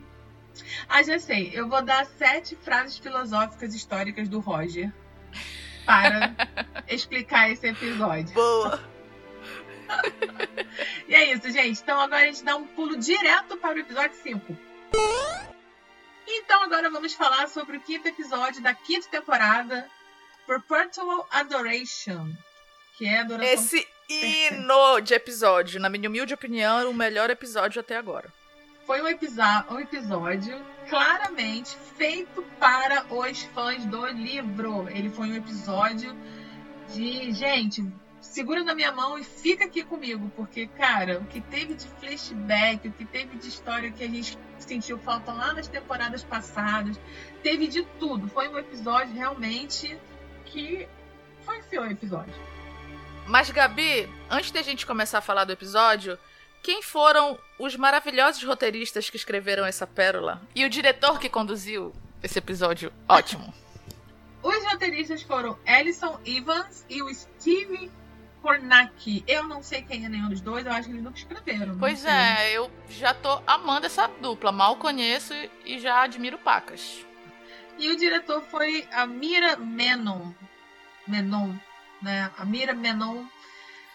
[0.88, 1.50] Ah, já sei.
[1.54, 4.94] Eu vou dar sete frases filosóficas históricas do Roger
[5.86, 6.36] para
[6.88, 8.34] explicar esse episódio.
[8.36, 8.80] Boa!
[11.08, 11.82] E é isso, gente.
[11.82, 14.58] Então agora a gente dá um pulo direto para o episódio 5.
[16.36, 19.88] Então agora vamos falar sobre o quinto episódio da quinta temporada,
[20.48, 22.34] Perpetual Adoration,
[22.98, 23.54] que é adoração.
[23.54, 28.34] Esse hino de episódio, na minha humilde opinião, era o melhor episódio até agora.
[28.88, 34.90] Foi um, um episódio claramente feito para os fãs do livro.
[34.90, 36.16] Ele foi um episódio
[36.94, 37.86] de, gente,
[38.24, 42.88] segura na minha mão e fica aqui comigo, porque, cara, o que teve de flashback,
[42.88, 47.00] o que teve de história que a gente sentiu falta lá nas temporadas passadas,
[47.44, 48.28] teve de tudo.
[48.30, 50.00] Foi um episódio realmente
[50.46, 50.88] que
[51.42, 52.34] foi o episódio.
[53.28, 56.18] Mas, Gabi, antes da gente começar a falar do episódio,
[56.62, 60.42] quem foram os maravilhosos roteiristas que escreveram essa pérola?
[60.56, 63.54] E o diretor que conduziu esse episódio ótimo?
[64.44, 67.90] Os roteiristas foram Ellison Evans e o Steve
[68.44, 69.24] Kornacki.
[69.26, 71.68] Eu não sei quem é nenhum dos dois, eu acho que eles nunca escreveram.
[71.68, 74.52] não Pois é, eu já tô amando essa dupla.
[74.52, 77.06] Mal conheço e já admiro pacas.
[77.80, 80.34] E o diretor foi a Mira Menon.
[81.08, 81.56] Menon,
[82.02, 82.30] né?
[82.38, 83.26] A Mira Menon.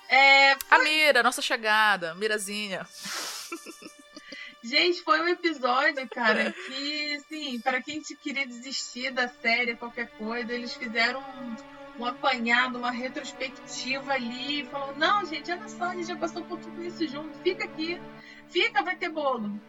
[0.09, 2.89] É, A Mira, nossa chegada, Mirazinha.
[4.65, 10.55] gente, foi um episódio, cara, que, assim, para quem queria desistir da série, qualquer coisa,
[10.55, 16.07] eles fizeram um, um apanhado, uma retrospectiva ali, falou, não, gente, olha só, a gente
[16.07, 18.01] já passou por tudo isso junto, fica aqui,
[18.49, 19.61] fica, vai ter bolo.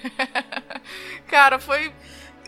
[1.28, 1.94] Cara, foi.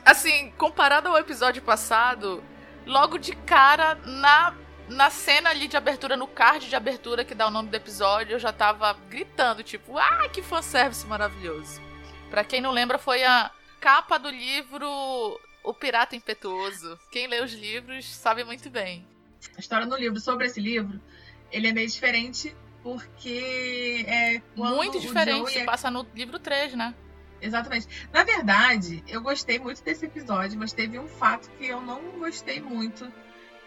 [0.05, 2.43] Assim, comparado ao episódio passado,
[2.85, 4.53] logo de cara, na,
[4.89, 8.35] na cena ali de abertura, no card de abertura que dá o nome do episódio,
[8.35, 11.81] eu já tava gritando, tipo, ah, que fanservice maravilhoso.
[12.31, 14.89] Pra quem não lembra, foi a capa do livro
[15.63, 16.99] O Pirata Impetuoso.
[17.13, 19.07] Quem lê os livros sabe muito bem.
[19.57, 21.01] A história no livro sobre esse livro,
[21.51, 26.95] ele é meio diferente porque é muito diferente, se é passa no livro 3, né?
[27.41, 27.89] Exatamente.
[28.13, 32.61] Na verdade, eu gostei muito desse episódio, mas teve um fato que eu não gostei
[32.61, 33.13] muito.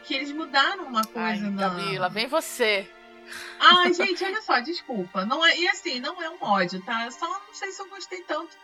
[0.04, 1.70] Que eles mudaram uma Ai, coisa na.
[1.70, 2.90] Gabi, lá vem você.
[3.60, 5.26] Ai, gente, olha só, desculpa.
[5.26, 5.58] Não é...
[5.58, 7.10] E assim, não é um ódio, tá?
[7.10, 8.56] Só não sei se eu gostei tanto.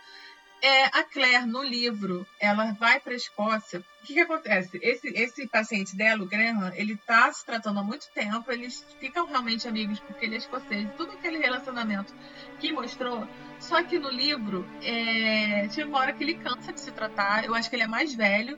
[0.64, 3.80] É, a Claire, no livro, ela vai pra Escócia.
[4.00, 4.78] O que, que acontece?
[4.80, 8.50] Esse, esse paciente dela, o Graham, ele tá se tratando há muito tempo.
[8.50, 10.88] Eles ficam realmente amigos porque ele é escocês.
[10.96, 12.14] Tudo aquele relacionamento
[12.60, 13.26] que mostrou.
[13.58, 17.44] Só que no livro, é, chega uma hora que ele cansa de se tratar.
[17.44, 18.56] Eu acho que ele é mais velho.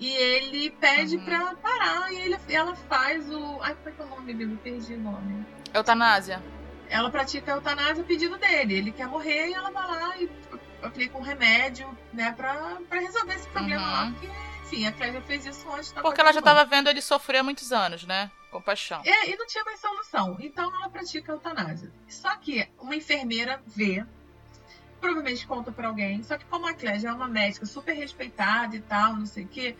[0.00, 1.24] E ele pede Uhum.
[1.24, 2.12] pra parar.
[2.12, 3.60] E ele, ela faz o.
[3.62, 4.56] Ai, como é que é o nome, Bibi?
[4.56, 6.42] Perdi o nome Eutanásia.
[6.88, 8.74] ela pratica a eutanásia a pedido dele.
[8.74, 10.28] Ele quer morrer e ela vai lá e
[10.84, 13.90] aplica um remédio, né, pra, pra resolver esse problema Uhum.
[13.92, 14.10] lá.
[14.12, 14.30] Porque,
[14.64, 15.92] enfim, a já fez isso antes.
[15.92, 16.58] tá Porque ela já continuando.
[16.66, 18.30] tava vendo ele sofrer há muitos anos, né?
[18.50, 19.02] Compaixão.
[19.04, 20.36] É, e não tinha mais solução.
[20.40, 21.90] Então ela pratica a eutanásia.
[22.08, 24.04] Só que uma enfermeira vê,
[25.00, 28.76] provavelmente conta para alguém, só que como a Claire já é uma médica super respeitada
[28.76, 29.76] e tal, não sei o quê,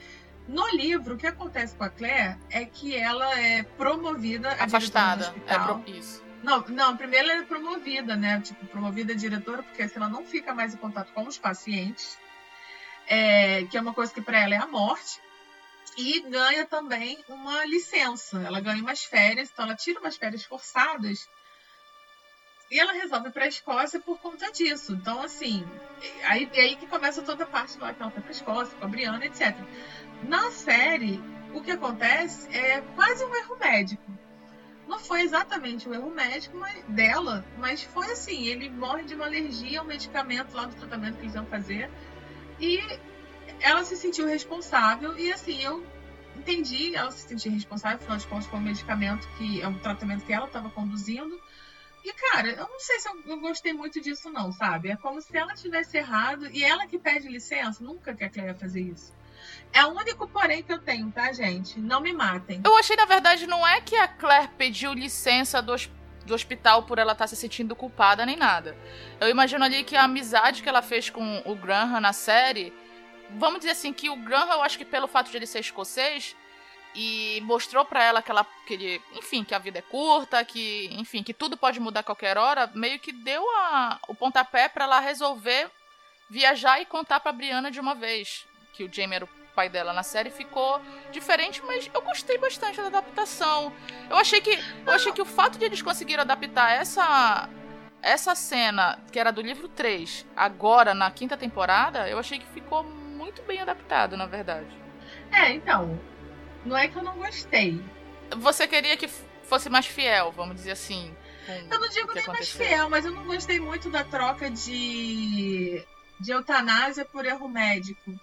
[0.48, 5.32] no livro, o que acontece com a Claire é que ela é promovida afastada.
[5.46, 5.82] É pro...
[5.86, 6.23] isso.
[6.44, 8.38] Não, não, primeiro ela é promovida, né?
[8.38, 12.18] Tipo, promovida a diretora, porque assim ela não fica mais em contato com os pacientes,
[13.06, 15.18] é, que é uma coisa que para ela é a morte.
[15.96, 18.42] E ganha também uma licença.
[18.42, 21.26] Ela ganha umas férias, então ela tira umas férias forçadas.
[22.70, 24.92] E ela resolve ir para a Escócia por conta disso.
[24.92, 25.64] Então, assim,
[26.24, 28.84] aí, aí que começa toda a parte lá que ela foi para a Escócia, com
[28.84, 29.56] a Brianna, etc.
[30.24, 31.22] Na série,
[31.54, 34.23] o que acontece é quase um erro médico.
[34.86, 39.24] Não foi exatamente um erro médico mas, dela, mas foi assim: ele morre de uma
[39.24, 41.90] alergia ao medicamento lá do tratamento que eles iam fazer.
[42.60, 42.80] E
[43.60, 45.84] ela se sentiu responsável, e assim, eu
[46.36, 50.24] entendi, ela se sentiu responsável, afinal de contas, foi um medicamento que é um tratamento
[50.24, 51.40] que ela estava conduzindo.
[52.04, 54.90] E, cara, eu não sei se eu, eu, gostei muito disso, não, sabe?
[54.90, 58.52] É como se ela tivesse errado e ela que pede licença, nunca que a Claire
[58.52, 59.14] ia fazer isso.
[59.74, 61.80] É o único porém que eu tenho, tá, gente?
[61.80, 62.62] Não me matem.
[62.64, 65.74] Eu achei, na verdade, não é que a Claire pediu licença do,
[66.24, 68.78] do hospital por ela estar tá se sentindo culpada nem nada.
[69.20, 72.72] Eu imagino ali que a amizade que ela fez com o Graham na série.
[73.30, 76.36] Vamos dizer assim, que o Graham, eu acho que pelo fato de ele ser escocês,
[76.94, 80.88] e mostrou para ela que ela que ele, enfim, que a vida é curta, que,
[80.92, 84.84] enfim, que tudo pode mudar a qualquer hora, meio que deu a, o pontapé para
[84.84, 85.68] ela resolver
[86.30, 89.92] viajar e contar para Brianna de uma vez que o Jamie era o pai dela
[89.92, 90.80] na série ficou
[91.12, 93.72] diferente, mas eu gostei bastante da adaptação.
[94.10, 97.48] Eu achei que eu achei que o fato de eles conseguirem adaptar essa
[98.02, 102.84] essa cena que era do livro 3, agora na quinta temporada, eu achei que ficou
[102.84, 104.68] muito bem adaptado, na verdade.
[105.32, 105.98] É, então,
[106.64, 107.82] não é que eu não gostei.
[108.36, 109.08] Você queria que
[109.44, 111.14] fosse mais fiel, vamos dizer assim.
[111.48, 112.32] Eu não digo nem aconteceu.
[112.32, 115.82] mais fiel, mas eu não gostei muito da troca de,
[116.20, 118.18] de eutanásia por erro médico.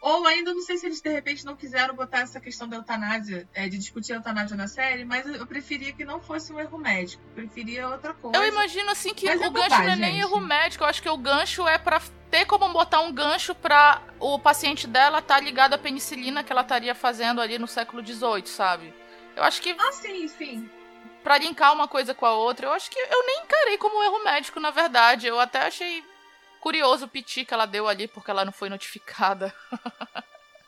[0.00, 3.48] Ou ainda não sei se eles de repente não quiseram botar essa questão da eutanásia,
[3.54, 6.78] é, de discutir a eutanásia na série, mas eu preferia que não fosse um erro
[6.78, 7.22] médico.
[7.28, 8.36] Eu preferia outra coisa.
[8.36, 10.20] Eu imagino assim que mas o é gancho bobagem, não é nem gente.
[10.20, 10.84] erro médico.
[10.84, 14.86] Eu acho que o gancho é para ter como botar um gancho para o paciente
[14.86, 18.94] dela estar tá ligado à penicilina que ela estaria fazendo ali no século XVIII, sabe?
[19.34, 19.74] Eu acho que.
[19.78, 20.70] Ah, sim, sim.
[21.22, 24.02] Pra linkar uma coisa com a outra, eu acho que eu nem encarei como um
[24.04, 25.26] erro médico, na verdade.
[25.26, 26.04] Eu até achei
[26.66, 29.54] Curioso o piti que ela deu ali porque ela não foi notificada.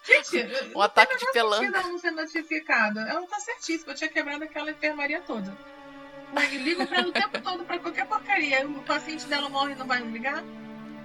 [0.05, 1.77] Gente, um ataque de pelanca.
[1.77, 3.01] Ela não ser notificada.
[3.01, 3.91] Ela tá certíssima.
[3.91, 5.59] Eu tinha quebrado aquela enfermaria toda.
[6.37, 8.65] Eu ligo pra ela o tempo todo pra qualquer porcaria.
[8.65, 10.45] O paciente dela morre e não vai me ligar?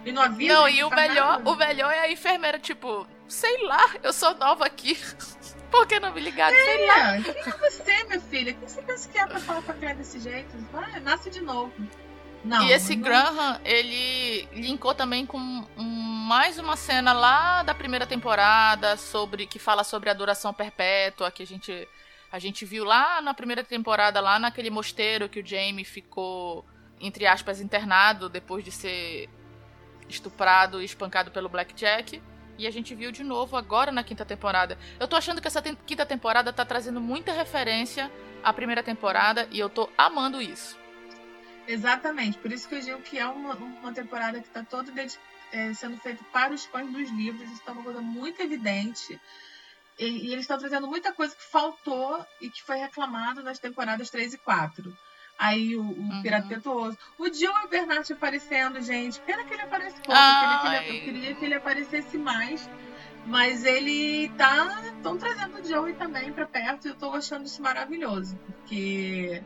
[0.06, 0.54] E não avisa?
[0.54, 4.64] Não, e o melhor, o melhor é a enfermeira, tipo, sei lá, eu sou nova
[4.64, 4.96] aqui.
[5.72, 6.56] Por que não me ligaram?
[6.56, 7.20] É, sei lá.
[7.20, 8.54] Quem é você, minha filha?
[8.54, 10.56] Quem você pensa que é pra falar com a desse jeito?
[10.72, 11.74] Vai, nasce de novo.
[12.44, 13.04] Não, e esse não...
[13.04, 15.38] Graham, ele linkou também com
[15.78, 21.44] mais uma cena lá da primeira temporada sobre que fala sobre a adoração perpétua, que
[21.44, 21.88] a gente
[22.32, 26.66] a gente viu lá na primeira temporada lá naquele mosteiro que o Jamie ficou
[27.00, 29.30] entre aspas internado depois de ser
[30.10, 32.22] estuprado e espancado pelo Blackjack.
[32.58, 34.78] E a gente viu de novo agora na quinta temporada.
[35.00, 38.12] Eu tô achando que essa te quinta temporada tá trazendo muita referência
[38.44, 40.83] à primeira temporada e eu tô amando isso.
[41.68, 44.92] Exatamente, por isso que eu digo que é uma, uma temporada que está toda
[45.52, 49.20] é, sendo feita para os fãs dos livros, isso está uma coisa muito evidente.
[49.98, 54.10] E, e eles estão trazendo muita coisa que faltou e que foi reclamado nas temporadas
[54.10, 54.98] 3 e 4.
[55.38, 56.22] Aí o, o uhum.
[56.22, 56.98] Pirata Petuoso.
[57.18, 59.20] O Joe Bernard aparecendo, gente.
[59.22, 60.12] Pena que ele aparece pouco.
[60.12, 62.70] Eu queria, que ele, eu queria que ele aparecesse mais.
[63.26, 64.82] Mas ele tá.
[64.96, 68.36] Estão trazendo o Joey também para perto e eu tô achando isso maravilhoso.
[68.46, 69.44] Porque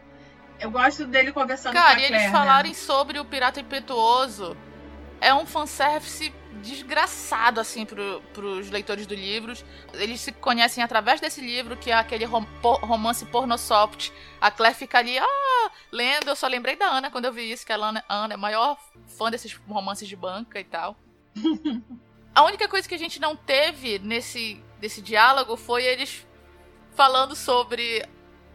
[0.60, 2.32] eu gosto dele conversando Cara, com a Cara, e eles né?
[2.32, 4.56] falarem sobre o Pirata Impetuoso
[5.20, 9.54] é um fanservice desgraçado, assim, pro, pros leitores do livro.
[9.94, 14.12] Eles se conhecem através desse livro, que é aquele rom romance pornosoft.
[14.42, 16.30] A Claire fica ali, ah, lendo.
[16.30, 18.40] Eu só lembrei da Ana quando eu vi isso, que a Ana, Ana é a
[18.40, 18.78] maior
[19.18, 20.98] fã desses romances de banca e tal.
[22.34, 26.26] a única coisa que a gente não teve nesse, nesse diálogo foi eles
[26.96, 28.04] falando sobre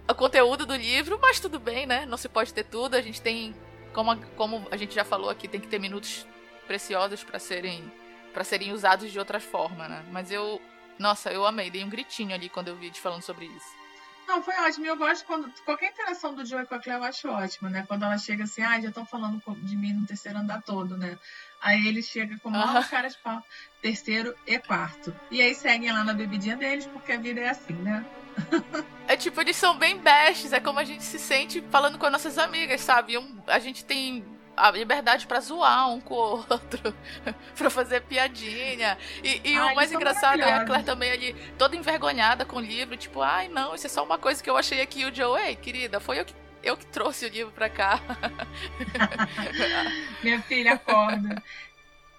[0.09, 2.07] o conteúdo do livro, mas tudo bem, né?
[2.07, 2.95] Não se pode ter tudo.
[2.95, 3.55] A gente tem,
[3.93, 6.27] como a, como a gente já falou aqui, tem que ter minutos
[6.67, 7.91] preciosos para serem
[8.33, 10.05] para serem usados de outra forma, né?
[10.11, 10.59] Mas eu,
[10.99, 13.83] nossa, eu amei, dei um gritinho ali quando eu vi eles falando sobre isso.
[14.27, 14.87] Não, foi ótimo.
[14.87, 15.53] Eu gosto quando.
[15.65, 17.85] Qualquer interação do Joey com a Claire eu acho ótima, né?
[17.87, 21.19] Quando ela chega assim, ah, já estão falando de mim no terceiro andar todo, né?
[21.63, 23.41] Aí ele chega com uma uh cara de pau.
[23.81, 25.15] Terceiro e quarto.
[25.31, 28.05] E aí seguem lá na bebidinha deles, porque a vida é assim, né?
[29.09, 32.13] É tipo, eles são bem bestes, é como a gente se sente falando com as
[32.13, 33.19] nossas amigas, sabe?
[33.19, 34.25] Um, a gente tem
[34.57, 36.95] a liberdade para zoar um com o outro,
[37.55, 38.97] para fazer piadinha.
[39.23, 40.65] E, e Ai, o mais engraçado é a.
[40.65, 44.17] Claire também ali, toda envergonhada com o livro, tipo, ai não, isso é só uma
[44.17, 45.05] coisa que eu achei aqui.
[45.05, 48.01] O Joe, ei, querida, foi eu que, eu que trouxe o livro pra cá.
[50.23, 51.43] Minha filha acorda.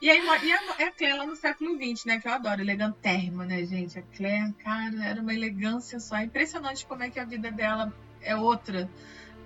[0.02, 2.20] E aí, e a, é a Claire lá no século XX, né?
[2.20, 3.98] Que eu adoro, elegantérrima, né, gente?
[3.98, 6.18] A Claire, cara, era uma elegância só.
[6.18, 8.90] É impressionante como é que a vida dela é outra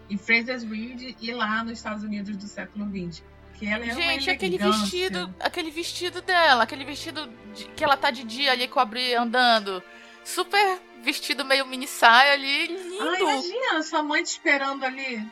[0.10, 3.24] em Fraser's Reed e lá nos Estados Unidos do século XX.
[3.54, 7.98] Que ela é uma Gente, aquele vestido, aquele vestido dela, aquele vestido de- que ela
[7.98, 9.84] tá de dia ali com a Bri andando.
[10.24, 13.02] Super vestido meio mini saia ali, lindo.
[13.10, 15.26] Ah, imagina, sua mãe te esperando ali.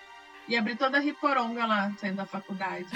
[0.48, 2.88] E abrir toda a riporonga lá, saindo da faculdade.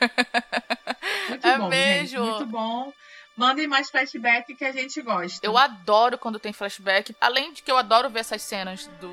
[1.28, 2.06] Muito É bom, mesmo.
[2.08, 2.20] gente.
[2.20, 2.92] Muito bom.
[3.36, 5.38] Mandem mais flashback que a gente gosta.
[5.46, 7.14] Eu adoro quando tem flashback.
[7.20, 9.12] Além de que eu adoro ver essas cenas do,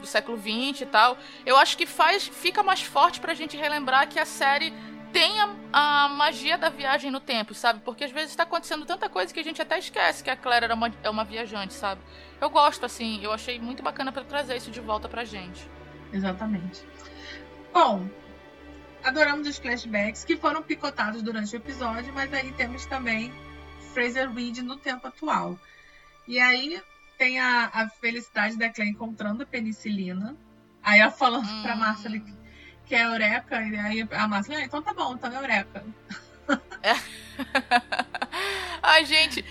[0.00, 1.16] do século XX e tal.
[1.46, 4.72] Eu acho que faz fica mais forte pra gente relembrar que a série
[5.12, 7.80] tem a, a magia da viagem no tempo, sabe?
[7.84, 10.64] Porque às vezes tá acontecendo tanta coisa que a gente até esquece que a Claire
[10.64, 12.00] era uma, é uma viajante, sabe?
[12.40, 15.68] Eu gosto, assim, eu achei muito bacana pra trazer isso de volta pra gente.
[16.12, 16.82] Exatamente.
[17.72, 18.08] Bom,
[19.04, 23.32] adoramos os flashbacks que foram picotados durante o episódio, mas aí temos também
[23.92, 25.58] Fraser Reed no tempo atual.
[26.26, 26.80] E aí
[27.16, 30.36] tem a, a felicidade da Claire encontrando a penicilina.
[30.82, 31.62] Aí ela falando Hum.
[31.62, 32.16] pra Marcela
[32.88, 35.84] que, é eureka, e aí a Marcela, ah, então tá bom, então é eureka.
[38.82, 39.44] Ai, gente,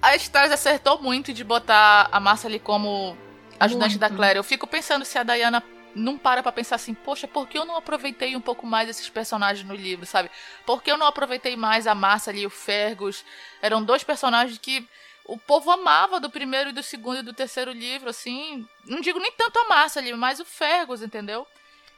[0.00, 3.16] a Stars acertou muito de botar a Márcia ali como
[3.58, 4.00] ajudante Muito.
[4.00, 4.38] da Claire.
[4.38, 5.62] Eu fico pensando se a Diana
[5.94, 9.08] não para pra pensar assim, poxa, por que eu não aproveitei um pouco mais esses
[9.08, 10.30] personagens no livro, sabe?
[10.64, 13.24] Por que eu não aproveitei mais a Márcia ali e o Fergus?
[13.60, 14.86] Eram dois personagens que
[15.24, 18.66] o povo amava do primeiro e do segundo e do terceiro livro, assim.
[18.86, 21.46] Não digo nem tanto a Márcia ali, mas o Fergus, entendeu?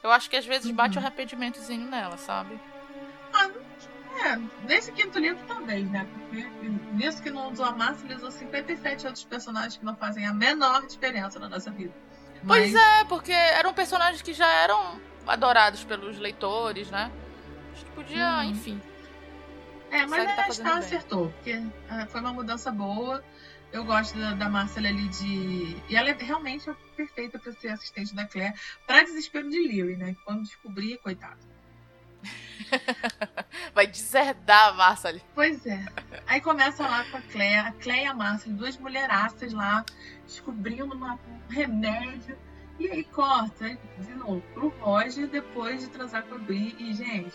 [0.03, 1.03] Eu acho que às vezes bate Uhum.
[1.03, 2.59] um arrependimentozinho nela, sabe?
[3.33, 3.49] Ah,
[4.27, 6.07] é, nesse quinto livro talvez, né?
[6.13, 6.43] Porque
[6.95, 10.33] nisso que não usou a Márcia, ele usou 57 outros personagens que não fazem a
[10.33, 11.93] menor diferença na nossa vida.
[12.47, 17.11] Pois Mas- é, porque eram personagens que já eram adorados pelos leitores, né?
[17.75, 18.43] Acho que podia, Uhum.
[18.45, 18.83] enfim.
[19.91, 20.79] É, mas tá a Star bem.
[20.79, 23.23] acertou, porque ah, foi uma mudança boa.
[23.73, 25.77] Eu gosto da, da Marcela ali de.
[25.89, 28.55] E ela é realmente perfeita para ser assistente da Claire,
[28.87, 30.17] para desespero de Leary, né?
[30.25, 31.39] Quando descobri, coitado.
[33.75, 34.73] Vai deserdar a
[35.09, 35.23] ali.
[35.35, 35.85] Pois é.
[36.27, 39.85] Aí começa lá com a Claire, a Claire e a Marcela, duas mulheraças lá,
[40.27, 42.37] descobrindo uma- um remédio.
[42.79, 46.75] E aí corta de novo pro Roger depois de transar com a Bri.
[46.79, 47.35] E, gente,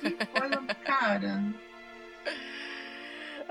[0.00, 1.42] que coisa, cara.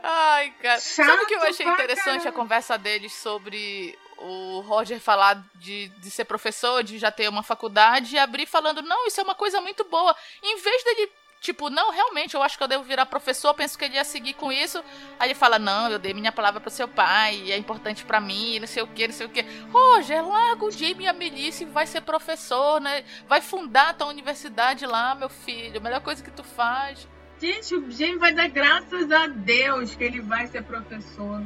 [0.07, 0.79] Ai, cara.
[0.79, 5.87] Sabe o que eu Chato achei interessante a conversa deles sobre o Roger falar de,
[5.87, 9.33] de ser professor, de já ter uma faculdade, e abrir falando, não, isso é uma
[9.33, 10.15] coisa muito boa.
[10.43, 13.85] Em vez dele, tipo, não, realmente, eu acho que eu devo virar professor, penso que
[13.85, 14.77] ele ia seguir com isso.
[15.19, 18.21] Aí ele fala, não, eu dei minha palavra pro seu pai, e é importante pra
[18.21, 19.41] mim, não sei o que, não sei o que.
[19.71, 23.03] Roger, larga o Jamie e a Melissa e vai ser professor, né?
[23.27, 25.81] Vai fundar a tua universidade lá, meu filho.
[25.81, 27.07] Melhor coisa que tu faz.
[27.39, 31.43] Gente, o Jamie vai dar graças a Deus que ele vai ser professor.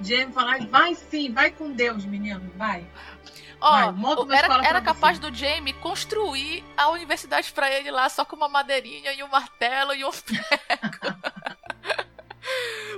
[0.00, 2.86] Jamie falar, vai sim, vai com Deus, menino, vai.
[3.60, 8.34] Ó, uma era, era capaz do Jamie construir a universidade pra ele lá só com
[8.34, 11.16] uma madeirinha e um martelo e um prego.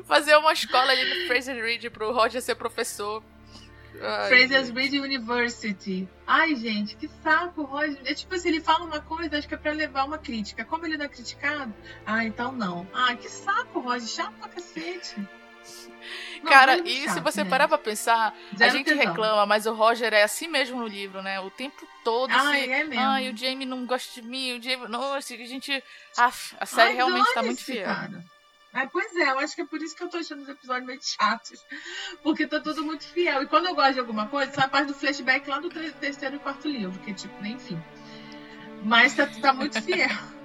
[0.05, 3.23] Fazer uma escola ali no Fraser Reed pro Roger ser professor.
[4.28, 4.70] Fraser's.
[4.70, 6.09] Reed University.
[6.26, 7.98] Ai, gente, que saco, Roger.
[8.04, 10.64] É tipo assim, ele fala uma coisa, acho que é pra levar uma crítica.
[10.64, 11.72] Como ele não é criticado,
[12.07, 12.87] ah, então não.
[12.92, 15.16] Ah, que saco, Roger, chato pra cacete.
[16.42, 17.48] Não, Cara, muito e se chato, você gente.
[17.50, 19.07] parar pra pensar, a Zero gente tesão.
[19.07, 21.40] reclama, mas o Roger é assim mesmo no livro, né?
[21.40, 22.30] O tempo todo.
[22.30, 23.02] Ai, assim, é mesmo.
[23.02, 24.87] Ai, o Jamie não gosta de mim, o Jamie.
[24.88, 25.83] Nossa, a gente.
[26.18, 27.87] Af, a série Ai, realmente tá muito fiel.
[27.87, 28.24] Cara.
[28.75, 30.85] Ah, pois é, eu acho que é por isso que eu tô achando os episódios
[30.85, 31.65] meio chatos.
[32.25, 33.45] Porque tá tudo muito fiel.
[33.45, 36.35] E quando eu gosto de alguma coisa, sai a parte do flashback lá do terceiro
[36.35, 37.81] e quarto livro, que tipo, nem enfim.
[38.83, 40.11] Mas tá, tá muito fiel.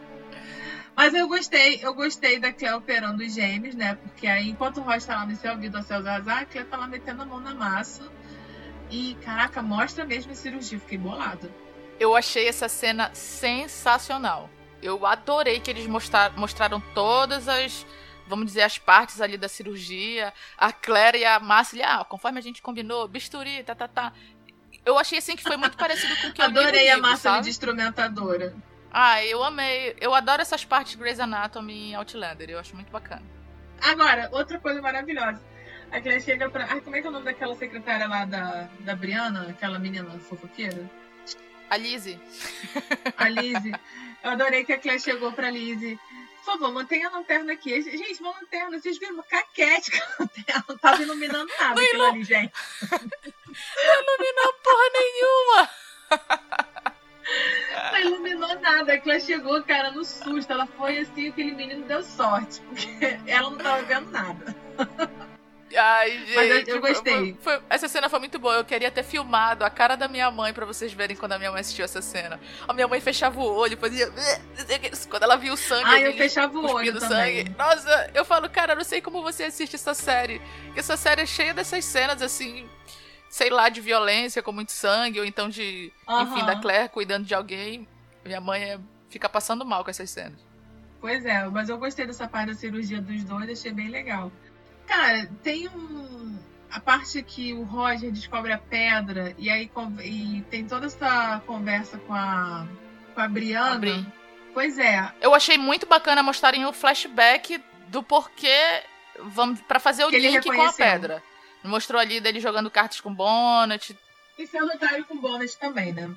[0.95, 3.95] Mas eu gostei, eu gostei da Cleo operando os gêmeos, né?
[3.95, 6.65] Porque aí, enquanto o Ross tá lá no seu ouvido ao céu azar, a Cleo
[6.65, 8.03] tá lá metendo a mão na massa.
[8.91, 10.77] E, caraca, mostra mesmo a cirurgia.
[10.77, 11.49] Fiquei bolada.
[11.99, 14.49] Eu achei essa cena sensacional.
[14.81, 17.85] Eu adorei que eles mostrar, mostraram todas as,
[18.29, 20.31] vamos dizer, as partes ali da cirurgia.
[20.57, 24.13] A Claire e a Márcia, ali, ah, conforme a gente combinou, bisturi, tá, tá, tá.
[24.85, 27.23] Eu achei assim que foi muito parecido com o que eu Adorei a livro, massa
[27.23, 27.43] sabe?
[27.43, 28.55] de instrumentadora.
[28.91, 29.95] Ah, eu amei.
[29.99, 32.49] Eu adoro essas partes de Grey's Anatomy e Outlander.
[32.49, 33.21] Eu acho muito bacana.
[33.81, 35.41] Agora, outra coisa maravilhosa.
[35.91, 36.65] A Claire chega pra.
[36.69, 39.47] Ai, como é que é o nome daquela secretária lá da, da Briana?
[39.49, 40.89] Aquela menina fofoqueira?
[41.69, 42.19] A Lizzie.
[43.17, 43.75] A Lizzie.
[44.23, 45.99] Eu adorei que a Claire chegou pra Lizzie.
[46.39, 47.81] Por favor, mantenha a lanterna aqui.
[47.81, 48.79] Gente, uma lanterna.
[48.79, 50.65] Vocês viram uma caquete com a lanterna.
[50.67, 52.53] Não tava iluminando nada Não aquilo ali, gente.
[52.81, 55.69] Não iluminou porra nenhuma.
[57.91, 58.93] Não iluminou nada.
[58.93, 60.51] A Claire chegou, cara, no susto.
[60.51, 62.61] Ela foi assim, aquele menino deu sorte.
[62.61, 64.55] Porque ela não tava vendo nada.
[65.77, 66.35] Ai, gente.
[66.35, 67.37] Mas eu- eu gostei.
[67.41, 68.55] foi- foi- essa cena foi muito boa.
[68.55, 71.51] Eu queria ter filmado a cara da minha mãe pra vocês verem quando a minha
[71.51, 72.39] mãe assistiu essa cena.
[72.67, 74.11] A minha mãe fechava o olho, fazia.
[75.09, 75.83] Quando ela viu o sangue.
[75.85, 77.45] Ah, eu fechava o olho também.
[77.45, 77.55] sangue.
[77.57, 80.41] Nossa, eu falo, cara, eu não sei como você assiste essa série.
[80.65, 82.67] Porque essa série é cheia dessas cenas assim.
[83.29, 85.93] Sei lá, de violência com muito sangue, ou então de.
[86.01, 86.45] Enfim, Aham.
[86.45, 87.87] da Claire cuidando de alguém.
[88.25, 90.39] Minha mãe é- fica passando mal com essas cenas.
[90.99, 94.31] Pois é, mas eu gostei dessa parte da cirurgia dos dois, achei bem legal.
[94.89, 96.39] Cara, tem um.
[96.71, 99.71] A parte que o Roger descobre a pedra e aí
[100.03, 102.67] e tem toda essa conversa com a,
[103.13, 103.75] com a Brianna.
[103.75, 104.13] A Bri.
[104.53, 108.83] Pois é, Eu achei muito bacana mostrarem o flashback do porquê
[109.19, 111.23] vamos para fazer o Que link com a pedra.
[111.63, 113.95] Mostrou ali dele jogando cartas com Bonnet.
[114.37, 116.09] e sendo otário com bônus também, né?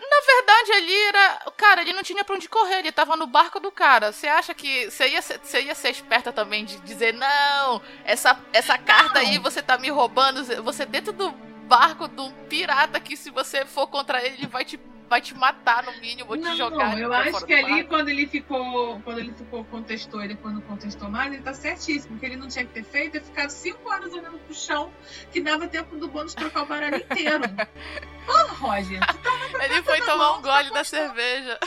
[0.00, 1.38] Na verdade, ele era.
[1.56, 4.12] Cara, ele não tinha pra onde correr, ele tava no barco do cara.
[4.12, 4.90] Você acha que.
[4.90, 9.38] Você ia, ser- você ia ser esperta também de dizer, não, essa, essa carta aí
[9.38, 10.44] você tá me roubando.
[10.62, 11.30] Você dentro do
[11.68, 14.78] barco de um pirata que se você for contra ele, ele vai te,
[15.08, 16.90] vai te matar no mínimo, vou te Não, jogar.
[16.92, 17.88] não, eu acho que ali barco.
[17.88, 22.16] quando ele ficou, quando ele ficou contestou e depois não contestou mais, ele tá certíssimo.
[22.16, 24.92] O que ele não tinha que ter feito é ficar cinco horas olhando pro chão,
[25.32, 27.42] que dava tempo do bônus trocar o baralho inteiro.
[28.26, 31.14] Porra, Roger, tu tá Ele foi tomar um tá gole da postando.
[31.14, 31.58] cerveja.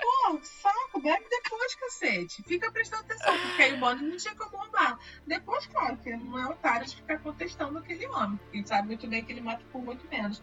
[0.00, 2.42] Pô, saco, bebe depois, cacete.
[2.42, 4.98] Fica prestando atenção, porque aí o bônus não tinha como roubar.
[5.26, 8.38] Depois, claro, que não é otário de ficar contestando aquele homem.
[8.52, 10.42] Ele sabe muito bem que ele mata por muito menos.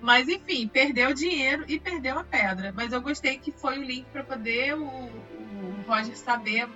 [0.00, 2.72] Mas enfim, perdeu o dinheiro e perdeu a pedra.
[2.74, 6.68] Mas eu gostei que foi o link para poder o, o Roger saber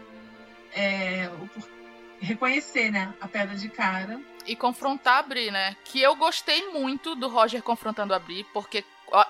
[0.73, 1.77] é, o
[2.21, 4.21] reconhecer, né, a pedra de cara.
[4.47, 5.77] e confrontar a Bri, né?
[5.85, 8.85] Que eu gostei muito do Roger confrontando a Bri, porque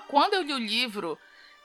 [0.07, 1.17] quando eu li o livro,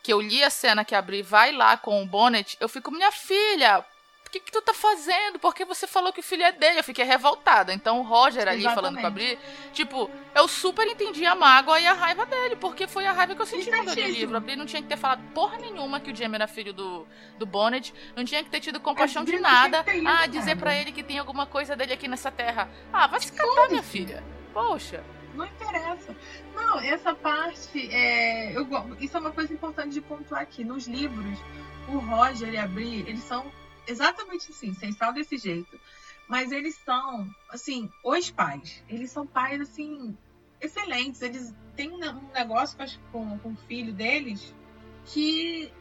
[0.03, 2.91] que eu li a cena que a Bri vai lá com o Bonnet, eu fico,
[2.91, 3.85] minha filha,
[4.27, 5.39] o que, que tu tá fazendo?
[5.39, 6.79] Porque você falou que o filho é dele.
[6.79, 7.71] Eu fiquei revoltada.
[7.71, 9.39] Então o Roger ali falando com a Bri,
[9.75, 13.43] tipo, eu super entendi a mágoa e a raiva dele, porque foi a raiva que
[13.43, 14.37] eu senti quando eu li o livro.
[14.37, 17.07] A Bri não tinha que ter falado porra nenhuma que o Jamie era filho do,
[17.39, 19.85] do Bonnet, não tinha que ter tido compaixão de nada.
[19.95, 22.71] ido Ah, dizer pra ele que tem alguma coisa dele aqui nessa terra.
[22.91, 24.25] Ah, vai se catar, minha filha.
[24.55, 25.05] Poxa.
[25.35, 26.15] Não interessa.
[26.55, 28.57] Não, essa parte é.
[28.57, 28.67] Eu,
[29.01, 30.65] isso é uma coisa importante de pontuar aqui.
[30.65, 31.39] Nos livros,
[31.89, 33.51] o Roger e a Bri, eles são
[33.87, 35.79] exatamente assim, sem sal desse jeito.
[36.29, 38.83] Mas eles são, assim, os pais.
[38.89, 40.17] Eles são pais, assim,
[40.61, 41.21] excelentes.
[41.21, 42.79] Eles têm um ne- negócio
[43.11, 44.55] com, com, o filho deles
[45.07, 45.73] que.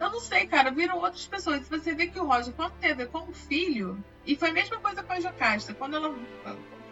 [0.00, 1.68] Eu não sei, cara, viram outras pessoas.
[1.68, 5.02] Você vê que o Roger, quando teve com o filho, e foi a mesma coisa
[5.02, 6.14] com a Jocasta, quando ela.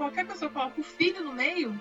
[0.01, 1.79] Qualquer pessoa coloca o filho no meio,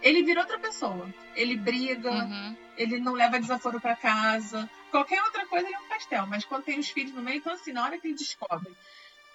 [0.00, 1.12] ele vira outra pessoa.
[1.34, 2.56] Ele briga, Uhum.
[2.76, 4.70] ele não leva desaforo pra casa.
[4.92, 6.26] Qualquer outra coisa ele é um pastel.
[6.28, 8.72] Mas quando tem os filhos no meio, então assim, na hora que ele descobre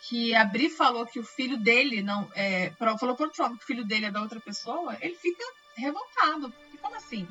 [0.08, 2.30] que a Bri falou que o filho dele não.
[2.36, 5.44] É, falou pro Trump que o filho dele é da outra pessoa, ele fica
[5.76, 6.50] revoltado.
[6.52, 7.28] Porque como assim?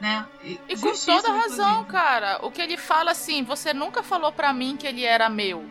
[0.00, 0.24] Né?
[0.44, 1.90] E com Justíssimo, toda razão, inclusive.
[1.92, 2.38] cara.
[2.46, 5.68] O que ele fala assim, você nunca falou pra mim que ele era meu.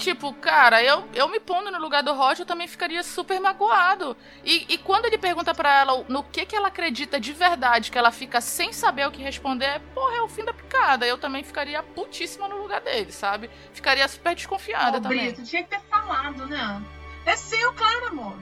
[0.00, 4.16] Tipo, cara, eu, eu me pondo no lugar do Roger, eu também ficaria super magoado.
[4.42, 7.98] E, e quando ele pergunta pra ela no que que ela acredita de verdade, que
[7.98, 11.06] ela fica sem saber o que responder, porra, é o fim da picada.
[11.06, 13.50] Eu também ficaria putíssima no lugar dele, sabe?
[13.74, 15.26] Ficaria super desconfiada Ô, também.
[15.26, 16.82] Brito, tinha que ter falado, né?
[17.26, 18.38] É seu, claro, amor.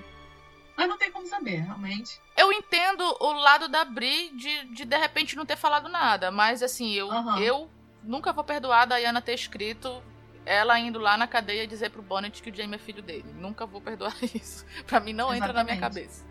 [0.76, 2.20] Mas não tem como saber, realmente.
[2.36, 6.62] Eu entendo o lado da Bri de, de de repente não ter falado nada, mas
[6.62, 7.40] assim, eu, Aham.
[7.40, 7.68] eu
[8.04, 10.00] nunca vou perdoar a Diana ter escrito
[10.48, 13.30] ela indo lá na cadeia dizer pro Bonnet que o Jamie é filho dele.
[13.34, 14.64] Nunca vou perdoar isso.
[14.86, 16.06] Pra mim não entra na minha Exatamente.
[16.06, 16.28] cabeça.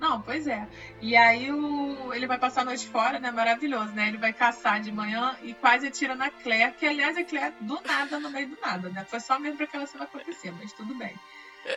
[0.00, 0.66] Não, pois é.
[1.00, 2.12] E aí o...
[2.12, 3.30] ele vai passar a noite fora, né?
[3.30, 4.08] Maravilhoso, né?
[4.08, 7.80] Ele vai caçar de manhã e quase atira na Claire, que aliás a Claire do
[7.82, 9.04] nada, no meio do nada, né?
[9.04, 11.14] Foi só mesmo pra aquela cena acontecer, mas tudo bem.